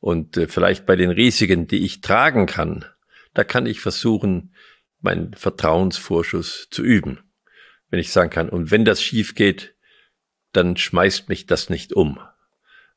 Und 0.00 0.36
äh, 0.36 0.48
vielleicht 0.48 0.86
bei 0.86 0.96
den 0.96 1.10
Risiken, 1.10 1.66
die 1.66 1.84
ich 1.84 2.00
tragen 2.00 2.46
kann, 2.46 2.84
da 3.34 3.44
kann 3.44 3.66
ich 3.66 3.80
versuchen, 3.80 4.54
meinen 5.00 5.34
Vertrauensvorschuss 5.34 6.68
zu 6.70 6.82
üben. 6.82 7.20
Wenn 7.90 8.00
ich 8.00 8.12
sagen 8.12 8.30
kann, 8.30 8.48
und 8.48 8.70
wenn 8.70 8.84
das 8.84 9.02
schief 9.02 9.34
geht, 9.34 9.74
dann 10.52 10.76
schmeißt 10.76 11.28
mich 11.28 11.46
das 11.46 11.70
nicht 11.70 11.92
um. 11.92 12.18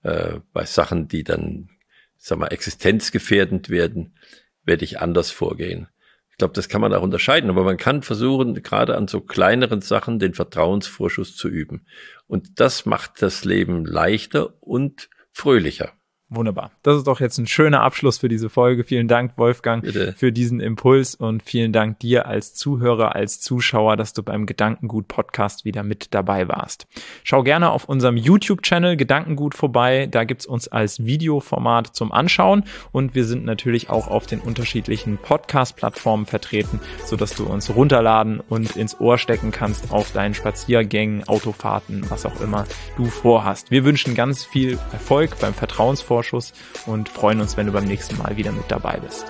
Äh, 0.04 0.40
bei 0.52 0.66
Sachen, 0.66 1.08
die 1.08 1.24
dann, 1.24 1.70
sag 2.18 2.40
mal, 2.40 2.48
existenzgefährdend 2.48 3.70
werden, 3.70 4.16
werde 4.64 4.86
ich 4.86 5.00
anders 5.00 5.32
vorgehen. 5.32 5.88
Ich 6.30 6.38
glaube, 6.38 6.54
das 6.54 6.70
kann 6.70 6.82
man 6.82 6.94
auch 6.94 7.04
unterscheiden, 7.04 7.50
aber 7.50 7.64
man 7.64 7.78
kann 7.78 8.02
versuchen, 8.02 8.56
gerade 8.64 8.98
an 8.98 9.08
so 9.08 9.22
kleineren 9.22 9.82
Sachen 9.82 10.18
den 10.18 10.34
Vertrauensvorschuss 10.34 11.36
zu 11.36 11.48
üben. 11.48 11.86
Und 12.28 12.60
das 12.60 12.86
macht 12.86 13.22
das 13.22 13.46
Leben 13.46 13.86
leichter 13.86 14.56
und 14.62 15.10
fröhlicher. 15.32 15.94
Wunderbar. 16.34 16.72
Das 16.82 16.96
ist 16.96 17.08
doch 17.08 17.20
jetzt 17.20 17.38
ein 17.40 17.46
schöner 17.46 17.82
Abschluss 17.82 18.20
für 18.20 18.30
diese 18.30 18.50
Folge. 18.50 18.86
Vielen 18.86 19.10
Dank, 19.10 19.34
Wolfgang, 19.36 19.84
Bitte. 19.84 20.14
für 20.18 20.32
diesen 20.32 20.62
Impuls 20.62 21.14
und 21.14 21.44
vielen 21.44 21.74
Dank 21.74 22.00
dir 22.00 22.26
als 22.26 22.54
Zuhörer, 22.54 23.16
als 23.16 23.42
Zuschauer, 23.42 23.98
dass 23.98 24.14
du 24.14 24.24
beim 24.24 24.46
Gedankengut 24.46 25.10
Podcast 25.10 25.66
wieder 25.66 25.84
mit 25.84 26.14
dabei 26.14 26.48
warst. 26.48 26.88
Schau 27.26 27.44
gerne 27.44 27.70
auf 27.70 27.84
unserem 27.84 28.16
YouTube-Channel 28.16 28.96
Gedankengut 28.96 29.56
vorbei. 29.56 30.08
Da 30.10 30.24
gibt's 30.24 30.46
uns 30.46 30.70
als 30.70 31.04
Videoformat 31.04 31.88
zum 31.94 32.14
Anschauen 32.14 32.64
und 32.94 33.14
wir 33.14 33.26
sind 33.26 33.44
natürlich 33.44 33.90
auch 33.90 34.08
auf 34.08 34.26
den 34.26 34.40
unterschiedlichen 34.40 35.18
Podcast-Plattformen 35.18 36.26
vertreten, 36.26 36.80
sodass 37.06 37.36
du 37.36 37.46
uns 37.46 37.76
runterladen 37.76 38.40
und 38.40 38.78
ins 38.78 38.98
Ohr 39.02 39.18
stecken 39.18 39.52
kannst 39.52 39.92
auf 39.92 40.14
deinen 40.14 40.34
Spaziergängen, 40.34 41.28
Autofahrten, 41.28 42.10
was 42.10 42.26
auch 42.26 42.40
immer 42.40 42.68
du 42.96 43.04
vorhast. 43.04 43.70
Wir 43.70 43.84
wünschen 43.84 44.16
ganz 44.16 44.46
viel 44.46 44.80
Erfolg 44.94 45.38
beim 45.42 45.54
Vertrauensvorschuss 46.22 46.54
und 46.86 47.10
freuen 47.10 47.42
uns, 47.42 47.58
wenn 47.58 47.68
du 47.68 47.74
beim 47.74 47.86
nächsten 47.86 48.18
Mal 48.18 48.38
wieder 48.38 48.52
mit 48.52 48.70
dabei 48.70 49.00
bist. 49.00 49.26